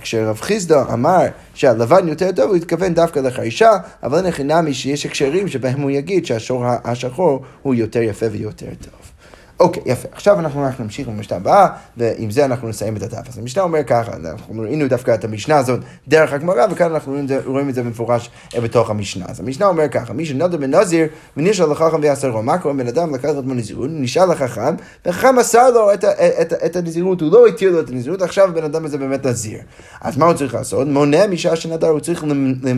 כשרב 0.00 0.40
חיסדא 0.40 0.82
אמר 0.92 1.26
שהלבן 1.54 2.08
יותר 2.08 2.32
טוב, 2.32 2.48
הוא 2.48 2.56
התכוון 2.56 2.94
דווקא 2.94 3.20
לחרישה, 3.20 3.70
אבל 4.02 4.24
אין 4.24 4.30
חינמי 4.30 4.74
שיש 4.74 5.06
הקשרים 5.06 5.48
שבהם 5.48 5.80
הוא 5.80 5.90
יגיד 5.90 6.26
שהשור 6.26 6.64
השחור 6.84 7.42
הוא 7.62 7.74
יותר 7.74 8.02
יפה 8.02 8.26
ויותר 8.32 8.66
טוב. 8.66 9.03
אוקיי, 9.60 9.82
יפה. 9.86 10.08
עכשיו 10.12 10.38
אנחנו 10.40 10.62
רק 10.62 10.80
נמשיך 10.80 11.08
במשנה 11.08 11.36
הבאה, 11.36 11.68
ועם 11.96 12.30
זה 12.30 12.44
אנחנו 12.44 12.68
נסיים 12.68 12.96
את 12.96 13.02
הדף. 13.02 13.28
אז 13.28 13.38
המשנה 13.38 13.62
אומר 13.62 13.84
ככה, 13.84 14.12
אנחנו 14.16 14.62
ראינו 14.62 14.88
דווקא 14.88 15.14
את 15.14 15.24
המשנה 15.24 15.56
הזאת 15.56 15.80
דרך 16.08 16.32
הגמרא, 16.32 16.66
וכאן 16.70 16.90
אנחנו 16.92 17.12
רואים, 17.12 17.28
זה, 17.28 17.40
רואים 17.44 17.68
את 17.68 17.74
זה 17.74 17.82
במפורש 17.82 18.30
בתוך 18.62 18.90
המשנה. 18.90 19.24
אז 19.28 19.40
המשנה 19.40 19.66
אומר 19.66 19.88
ככה, 19.88 20.12
מי 20.12 20.26
שנודר 20.26 20.56
בנזיר, 20.56 21.06
ונשאל 21.36 21.70
לחכם 21.70 22.00
ויעשרו, 22.02 22.42
מה 22.42 22.58
קורה 22.58 22.74
בן 22.74 22.88
אדם 22.88 23.14
לקח 23.14 23.30
את 23.30 23.44
הנזירות, 23.50 23.90
נשאל 23.92 24.30
לחכם, 24.30 24.74
וחכם 25.06 25.36
מסר 25.36 25.70
לו 25.70 25.94
את, 25.94 26.04
את, 26.04 26.12
את, 26.40 26.52
את 26.52 26.76
הנזירות, 26.76 27.20
הוא 27.20 27.32
לא 27.32 27.46
התיר 27.46 27.70
לו 27.70 27.80
את 27.80 27.88
הנזירות, 27.88 28.22
עכשיו 28.22 28.48
הבן 28.48 28.64
אדם 28.64 28.84
הזה 28.84 28.98
באמת 28.98 29.26
נזיר. 29.26 29.58
אז 30.00 30.16
מה 30.16 30.26
הוא 30.26 30.34
צריך 30.34 30.54
לעשות? 30.54 30.88
מונע 30.88 31.26
משעה 31.26 31.56
שנדר, 31.56 31.88
הוא 31.88 32.00
צריך 32.00 32.24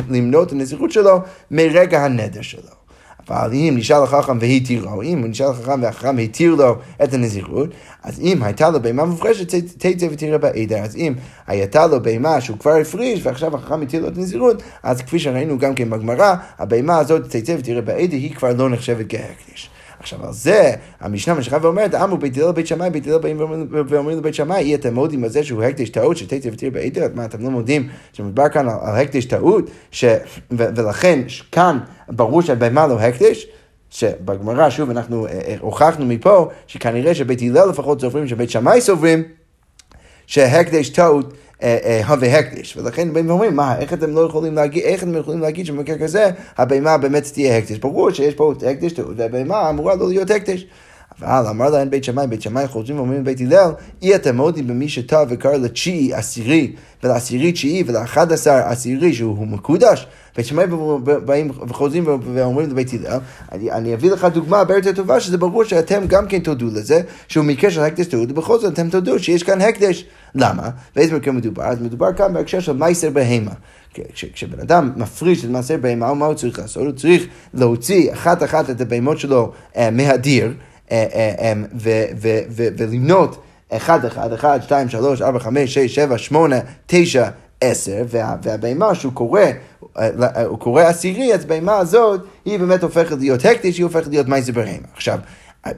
למנוע 0.09 0.43
את 0.43 0.53
הנזירות 0.53 0.93
שלו 0.93 1.21
מרגע 1.51 2.05
הנדר 2.05 2.43
שלו. 2.43 2.86
אבל 3.29 3.53
אם 3.53 3.75
נשאל 3.77 4.03
החכם 4.03 4.39
והתירו, 4.41 5.03
אם 5.03 5.19
הוא 5.19 5.29
נשאל 5.29 5.47
החכם 5.47 5.83
והחכם 5.83 6.19
התיר 6.19 6.55
לו 6.55 6.77
את 7.05 7.15
הנזירות, 7.15 7.69
אז 8.03 8.21
אם 8.21 8.43
הייתה 8.43 8.71
לו 8.71 8.83
בהמה 8.83 9.05
מופרשת, 9.05 9.55
תצא 9.55 10.07
ותראה 10.11 10.39
בעדר. 10.39 10.79
אז 10.79 10.97
אם 10.97 11.15
הייתה 11.47 11.87
לו 11.87 12.03
בהמה 12.03 12.41
שהוא 12.41 12.59
כבר 12.59 12.75
הפריש, 12.81 13.21
ועכשיו 13.23 13.57
החכם 13.57 13.83
התיר 13.83 14.03
לו 14.03 14.09
את 14.09 14.17
הנזירות, 14.17 14.63
אז 14.83 15.01
כפי 15.01 15.19
שראינו 15.19 15.59
גם 15.59 15.75
כן 15.75 15.91
בגמרא, 15.91 16.35
הבהמה 16.59 16.99
הזאת 16.99 17.37
תצא 17.37 17.57
ותראה 17.59 17.81
בעדר, 17.81 18.17
היא 18.17 18.35
כבר 18.35 18.53
לא 18.53 18.71
נחשבת 18.71 19.07
כהקדיש. 19.09 19.71
עכשיו, 20.01 20.27
על 20.27 20.33
זה 20.33 20.73
המשנה 21.01 21.35
ממשיכה 21.35 21.59
ואומרת, 21.63 21.95
אמרו 21.95 22.19
בית 22.19 22.37
הלל 22.37 22.49
לבית 22.49 22.67
שמאי, 22.67 22.91
בית 22.91 23.07
הלל 23.07 23.19
באים 23.19 23.41
ואומרים 23.89 24.19
לבית 24.19 24.35
שמאי, 24.35 24.63
אי 24.63 24.75
אתם 24.75 24.95
מודים 24.95 25.25
על 25.25 25.31
זה 25.31 25.45
שהוא 25.45 25.63
הקדש 25.63 25.89
טעות, 25.89 26.17
שתתר 26.17 26.49
ותראה 26.53 26.71
בעדר, 26.71 27.07
מה 27.15 27.25
אתם 27.25 27.43
לא 27.43 27.51
מודים 27.51 27.89
שמדבר 28.13 28.49
כאן 28.49 28.69
על, 28.69 28.77
על 28.83 28.97
הקדש 29.01 29.25
טעות, 29.25 29.71
ש, 29.91 30.05
ו, 30.51 30.65
ולכן 30.77 31.21
כאן 31.53 31.79
ברור 32.09 32.43
שהבהמה 32.43 32.87
לא 32.87 33.01
הקדש? 33.01 33.47
שבגמרא, 33.91 34.71
שוב, 34.71 34.91
אנחנו 34.91 35.27
אה, 35.27 35.33
אה, 35.33 35.57
הוכחנו 35.61 36.07
מפה, 36.07 36.49
שכנראה 36.67 37.15
שבית 37.15 37.43
הלל 37.43 37.69
לפחות 37.69 38.01
סוברים, 38.01 38.29
שבית 38.29 38.51
שמאי 38.51 38.81
סוברים, 38.81 39.23
שהקדש 40.27 40.89
טעות 40.89 41.35
הווה 42.07 42.39
הקדש. 42.39 42.77
ולכן 42.77 43.13
באים 43.13 43.29
ואומרים, 43.31 43.57
מה, 43.57 43.79
איך 43.79 43.93
אתם 43.93 44.11
לא 44.15 44.21
יכולים 44.21 44.55
להגיד, 44.55 44.83
איך 44.85 45.03
אתם 45.03 45.17
יכולים 45.17 45.41
להגיד 45.41 45.67
שבמקרה 45.67 45.99
כזה 45.99 46.31
הבהמה 46.57 46.99
באמת 46.99 47.25
תהיה 47.33 47.59
הקדש? 47.59 47.79
ברור 47.79 48.11
שיש 48.11 48.35
פה 48.35 48.55
טעות, 48.95 49.15
והבהמה 49.17 49.71
אמורה 49.71 49.95
לא 49.95 50.09
להיות 50.09 50.31
הקדש. 50.31 50.67
אבל 51.23 51.47
אמר 51.47 51.71
להם 51.71 51.91
בית 51.91 52.05
שמאי, 52.05 52.27
בית 52.27 52.43
שמאי 52.43 52.69
חוזרים 52.69 52.97
ואומרים 52.99 53.21
לבית 53.21 53.41
הלל, 53.41 53.71
אי 54.03 54.15
אתם 54.15 54.37
מודים 54.37 54.67
במי 54.67 54.89
שטע 54.89 55.25
וקרא 55.29 55.57
לתשיעי 55.57 56.15
עשירי, 56.15 56.73
ולעשירי 57.03 57.53
תשיעי, 57.53 57.85
ולאחד 57.87 58.33
עשר 58.33 58.55
עשירי 58.65 59.13
שהוא 59.15 59.47
מקודש. 59.47 60.07
בית 60.37 60.47
שמאי 60.47 60.67
באים 61.25 61.51
וחוזרים 61.69 62.05
ואומרים 62.35 62.71
לבית 62.71 62.91
הלל, 62.93 63.19
אני, 63.53 63.73
אני 63.73 63.95
אביא 63.95 64.11
לך 64.11 64.25
דוגמה 64.25 64.59
הרבה 64.59 64.77
יותר 64.77 64.93
טובה, 64.93 65.21
שזה 65.21 65.39
ברור 65.39 65.65
שאתם 65.65 66.07
גם 66.07 66.29
כן 66.29 66.39
תודו 66.39 66.67
לזה, 66.67 67.01
שהוא 67.29 67.45
מקרה 67.45 67.71
של 67.71 67.81
הקדש 67.81 68.07
טעות, 68.07 68.31
ובכל 68.31 68.59
זאת 68.59 68.73
אתם 68.73 68.91
תודו 68.91 69.19
שיש 69.19 69.43
כאן 69.43 69.61
הקדש. 69.61 70.05
למה? 70.35 70.71
באיזה 70.97 71.17
מקרה 71.17 71.33
מדובר? 71.33 71.63
אז 71.63 71.83
מדובר 71.83 72.13
כאן 72.13 72.33
בהקשר 72.33 72.61
של 72.61 72.73
מייסר 72.73 73.11
בהמה. 73.11 73.53
כשבן 74.15 74.61
אדם 74.61 74.93
מפריש 74.97 75.45
את 75.45 75.51
מעשר 75.51 75.77
בהמה, 75.77 76.15
מה 76.15 76.27
הוא 76.27 76.35
צריך 76.35 76.59
לעשות? 76.59 76.83
הוא 76.83 76.93
צריך 76.93 77.27
להוציא 77.55 78.13
אחת 78.13 78.43
אחת 78.43 78.71
את 78.71 78.81
הבהמות 78.81 79.19
שלו 79.19 79.53
אה, 79.77 79.91
מהדיר. 79.91 80.53
אה, 80.93 81.07
אה, 81.15 81.53
אמ, 81.53 81.65
ולמנות 82.77 83.43
1, 83.69 84.05
1, 84.05 84.33
1, 84.33 84.63
2, 84.63 84.89
3, 84.89 85.23
4, 85.23 85.39
5, 85.39 85.75
6, 85.75 85.95
7, 85.95 86.19
8, 86.19 86.57
9, 86.87 87.29
10, 87.61 88.05
והבהמה 88.43 88.95
שהוא 88.95 89.13
קורא, 89.13 89.41
אה, 89.99 90.45
הוא 90.45 90.59
קורא 90.59 90.83
עשירי, 90.83 91.35
אז 91.35 91.45
בהמה 91.45 91.79
הזאת 91.79 92.21
היא 92.45 92.59
באמת 92.59 92.83
הופכת 92.83 93.19
להיות 93.19 93.45
הקדיש, 93.45 93.79
היא 93.79 93.85
הופכת 93.85 94.09
להיות 94.09 94.29
מייזר 94.29 94.53
בהמה. 94.53 94.87
עכשיו, 94.95 95.19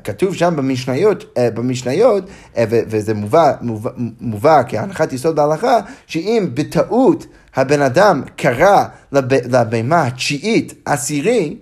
כתוב 0.05 0.35
שם 0.35 0.55
במשניות, 0.57 1.39
במשניות 1.39 2.25
וזה 2.69 3.15
מובא, 3.15 3.53
מובא, 3.61 3.91
מובא 4.21 4.63
כהנחת 4.69 5.13
יסוד 5.13 5.37
בהלכה, 5.37 5.81
שאם 6.07 6.49
בטעות 6.55 7.27
הבן 7.57 7.83
אדם 7.83 8.23
קרא 8.37 8.85
לבהמה 9.13 10.07
התשיעית 10.07 10.75
עשירי, 10.85 11.57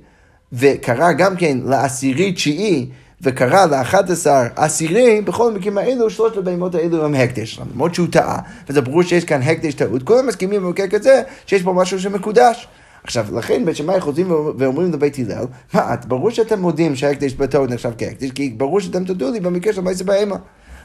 וקרא 0.53 1.13
גם 1.13 1.37
כן 1.37 1.59
לעשירי 1.65 2.33
תשיעי, 2.33 2.89
וקרא 3.21 3.67
ל-11 3.67 4.27
עשירים, 4.57 5.25
בכל 5.25 5.49
המקרים 5.49 5.79
האלו, 5.79 6.11
שלושת 6.11 6.37
הבהמות 6.37 6.75
האלו 6.75 7.05
הם 7.05 7.15
הקדש, 7.15 7.61
למרות 7.75 7.95
שהוא 7.95 8.09
טעה, 8.11 8.39
וזה 8.69 8.81
ברור 8.81 9.03
שיש 9.03 9.25
כאן 9.25 9.43
הקדש 9.43 9.75
טעות, 9.75 10.03
כולם 10.03 10.27
מסכימים 10.27 10.63
במקרה 10.63 10.89
כזה, 10.89 11.23
שיש 11.47 11.63
פה 11.63 11.73
משהו 11.73 12.01
שמקודש. 12.01 12.69
עכשיו, 13.05 13.27
לכן 13.35 13.65
בית 13.65 13.77
שמאי 13.77 14.01
חוזרים 14.01 14.31
ואומרים 14.59 14.93
לבית 14.93 15.19
הלל, 15.19 15.45
מה, 15.75 15.95
ברור 16.09 16.31
שאתם 16.31 16.61
מודים 16.61 16.97
שההקדש 16.97 17.35
בטעות 17.35 17.71
נחשב 17.71 17.93
כהקדש, 17.99 18.31
כי 18.31 18.55
ברור 18.57 18.81
שאתם 18.81 19.05
תודו 19.05 19.31
לי 19.31 19.41
במקרה 19.41 19.73
של 19.73 19.81
מייסה 19.81 20.05
בהמה. 20.05 20.37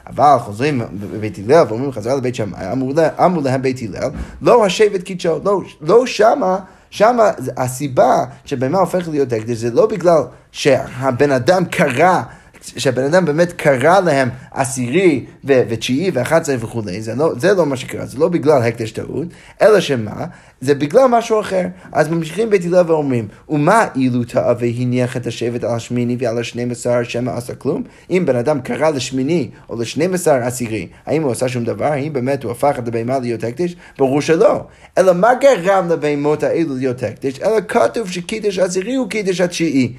אבל 0.06 0.38
חוזרים 0.38 0.82
בבית 0.92 1.38
הלל 1.38 1.64
ואומרים 1.68 1.92
חזרה 1.92 2.14
לבית 2.14 2.34
שמאי, 2.34 2.72
אמרו 2.72 3.40
להם 3.42 3.62
בית 3.62 3.80
הלל, 3.82 4.10
לא 4.42 4.66
השבט 4.66 5.02
קידשו, 5.02 5.40
לא, 5.44 5.60
לא 5.80 6.06
שמה 6.06 6.58
שם 6.92 7.16
הסיבה 7.56 8.24
שבהמה 8.44 8.78
הופכת 8.78 9.08
להיות 9.08 9.32
הקדש 9.32 9.56
זה 9.56 9.70
לא 9.70 9.86
בגלל 9.86 10.22
שהבן 10.52 11.30
אדם 11.30 11.64
קרא 11.64 12.22
שהבן 12.62 13.04
אדם 13.04 13.24
באמת 13.24 13.52
קרא 13.52 14.00
להם 14.00 14.28
עשירי 14.50 15.24
ותשיעי 15.44 16.10
ואחת 16.14 16.42
עשרה 16.42 16.56
וכולי, 16.60 17.02
זה 17.02 17.14
לא, 17.14 17.32
זה 17.36 17.54
לא 17.54 17.66
מה 17.66 17.76
שקרה, 17.76 18.06
זה 18.06 18.18
לא 18.18 18.28
בגלל 18.28 18.62
הקדש 18.62 18.92
טעות, 18.92 19.26
אלא 19.62 19.80
שמה? 19.80 20.24
זה 20.60 20.74
בגלל 20.74 21.06
משהו 21.06 21.40
אחר. 21.40 21.66
אז 21.92 22.08
ממשיכים 22.08 22.50
בית 22.50 22.64
הלל 22.64 22.84
ואומרים, 22.86 23.28
ומה 23.48 23.86
אילו 23.96 24.24
טעה 24.24 24.54
והניח 24.58 25.16
את 25.16 25.26
השבט 25.26 25.64
על 25.64 25.74
השמיני 25.76 26.16
ועל 26.18 26.38
השנים 26.38 26.70
עשר 26.70 27.02
שמא 27.02 27.30
עשה 27.30 27.54
כלום? 27.54 27.82
אם 28.10 28.22
בן 28.26 28.36
אדם 28.36 28.60
קרא 28.60 28.90
לשמיני 28.90 29.50
או 29.68 29.80
לשנים 29.80 30.14
עשר 30.14 30.34
עשירי, 30.34 30.88
האם 31.06 31.22
הוא 31.22 31.32
עשה 31.32 31.48
שום 31.48 31.64
דבר? 31.64 31.84
האם 31.84 32.12
באמת 32.12 32.42
הוא 32.42 32.52
הפך 32.52 32.74
את 32.78 32.88
הבהמה 32.88 33.18
להיות 33.18 33.44
הקדש? 33.44 33.76
ברור 33.98 34.20
שלא. 34.20 34.64
אלא 34.98 35.12
מה 35.12 35.30
גרם 35.34 35.88
לבהמות 35.88 36.42
האלו 36.42 36.74
להיות 36.74 37.02
הקדש? 37.02 37.40
אלא 37.40 37.60
כתוב 37.68 38.10
שקידש 38.10 38.58
עשירי 38.58 38.94
הוא 38.94 39.08
קידש 39.08 39.40
התשיעי. 39.40 39.92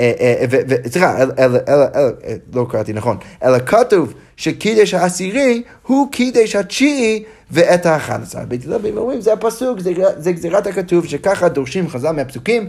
אה, 0.00 0.12
אה, 0.20 0.58
סליחה, 0.90 1.16
לא 2.54 2.66
קראתי 2.70 2.92
נכון, 2.92 3.16
אלא 3.44 3.58
כתוב 3.58 4.14
שקידש 4.36 4.94
העשירי 4.94 5.62
הוא 5.86 6.12
קידש 6.12 6.56
התשיעי 6.56 7.24
ואת 7.50 7.86
האחד 7.86 8.22
עשר. 8.22 8.38
בית 8.48 8.64
הלל 8.66 8.98
אומרים, 8.98 9.20
זה 9.20 9.32
הפסוק, 9.32 9.78
זה 10.16 10.32
גזירת 10.32 10.66
הכתוב, 10.66 11.06
שככה 11.06 11.48
דורשים 11.48 11.88
חז"ל 11.88 12.12
מהפסוקים. 12.12 12.68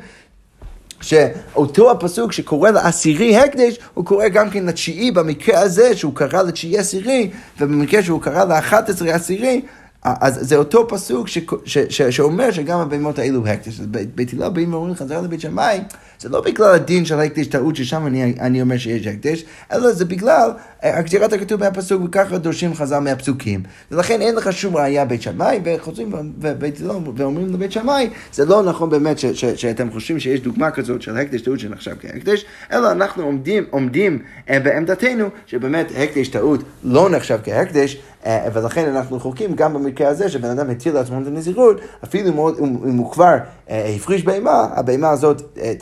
שאותו 1.02 1.91
הפסוק 1.91 2.32
שקורא 2.32 2.70
לעשירי 2.70 3.38
הקדש, 3.38 3.80
הוא 3.94 4.06
קורא 4.06 4.28
גם 4.28 4.50
כן 4.50 4.65
לתשיעי 4.65 5.12
במקרה 5.12 5.60
הזה, 5.60 5.96
שהוא 5.96 6.15
קרא 6.15 6.41
לתשיעי 6.41 6.78
עשירי, 6.78 7.30
ובמקרה 7.60 8.04
שהוא 8.04 8.22
קרא 8.22 8.46
לאחת 8.46 8.89
עשרה 8.89 9.15
עשירי, 9.15 9.62
אז 10.04 10.40
זה 10.42 10.56
אותו 10.56 10.88
פסוק 10.88 11.28
ש, 11.28 11.38
ש, 11.66 11.78
ש, 11.78 12.02
שאומר 12.02 12.52
שגם 12.52 12.80
הבהמות 12.80 13.20
האלו 13.20 13.48
הקדש. 13.48 13.80
בית 14.16 14.34
הלל 14.34 14.50
באים 14.50 14.74
ואומרים 14.74 14.96
חזרה 14.96 15.22
לבית 15.22 15.42
שמאי, 15.42 15.80
זה 16.20 16.30
לא 16.30 16.42
בגלל 16.42 16.76
הדין 16.76 17.06
של 17.06 17.20
הקדש 17.20 17.48
טעות 17.48 17.76
ששם 17.76 18.08
אני, 18.08 18.34
אני 18.40 18.62
אומר 18.62 18.78
שיש 18.78 19.08
הקדש, 19.08 19.44
אלא 19.72 19.92
זה 19.92 20.06
בגלל 20.06 20.52
הגזירת 20.84 21.34
הכתוב 21.34 21.60
מהפסוק, 21.60 22.02
וככה 22.06 22.38
דורשים 22.38 22.74
חז"ל 22.74 23.00
מהפסוקים. 23.00 23.64
ולכן 23.92 24.22
אין 24.22 24.36
לך 24.36 24.54
שום 24.54 24.78
ראייה 24.78 25.06
בית 25.06 25.22
שמאי, 25.22 25.60
וחוזרים 25.64 26.12
בבית 26.38 26.82
הלל 26.82 26.96
ואומרים 27.16 27.54
לבית 27.54 27.72
שמאי, 27.72 28.10
זה 28.34 28.46
לא 28.46 28.64
נכון 28.64 28.90
באמת 28.90 29.20
ש, 29.20 29.26
ש, 29.26 29.46
שאתם 29.46 29.92
חושבים 29.92 30.20
שיש 30.20 30.42
דוגמה 30.42 30.72
כזאת 30.72 31.02
של 31.02 31.18
הקדש 31.18 31.42
טעות 31.42 31.60
שנחשב 31.60 31.96
כהקדש, 32.02 32.46
אלא 32.72 32.92
אנחנו 32.92 33.24
עומדים, 33.24 33.66
עומדים 33.70 34.20
בעמדתנו 34.48 35.30
שבאמת 35.48 35.92
הקדש 35.98 36.28
טעות 36.28 36.64
לא 36.84 37.10
נחשב 37.10 37.40
כהקדש. 37.44 37.98
אה, 38.26 38.48
ולכן 38.54 38.90
אנחנו 38.90 39.20
חוקים 39.20 39.56
גם 39.56 39.74
במקרה 39.74 40.08
הזה 40.08 40.30
שבן 40.30 40.50
אדם 40.50 40.70
התיר 40.70 40.94
לעצמו 40.94 41.22
את 41.22 41.28
הנזירות, 41.28 41.82
אפילו 42.04 42.30
אם 42.90 42.98
הוא 42.98 43.12
כבר 43.12 43.36
אה, 43.70 43.94
הפריש 43.96 44.24
בהמה, 44.24 44.68
הבהמה 44.76 45.10
הזאת 45.10 45.42
אה, 45.58 45.74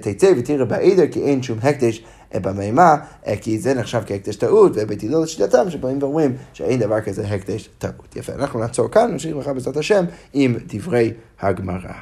תצא 0.00 0.32
ותראה 0.38 0.64
בעדר 0.64 1.06
כי 1.10 1.22
אין 1.22 1.42
שום 1.42 1.58
הקדש. 1.62 2.04
במימה, 2.34 2.96
כי 3.40 3.58
זה 3.58 3.74
נחשב 3.74 4.02
כהקדש 4.06 4.36
טעות, 4.36 4.72
ובית 4.74 5.02
הלל 5.02 5.22
לשיטתם 5.22 5.70
שבאים 5.70 5.98
ואומרים 6.00 6.36
שאין 6.52 6.80
דבר 6.80 7.00
כזה 7.00 7.26
הקדש 7.26 7.68
טעות. 7.78 8.16
יפה, 8.16 8.32
אנחנו 8.32 8.60
נעצור 8.60 8.90
כאן, 8.90 9.10
נמשיך 9.12 9.36
לך 9.36 9.48
בעזרת 9.48 9.76
השם 9.76 10.04
עם 10.32 10.56
דברי 10.66 11.12
הגמרא. 11.40 11.92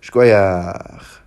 שכוייח. 0.00 1.23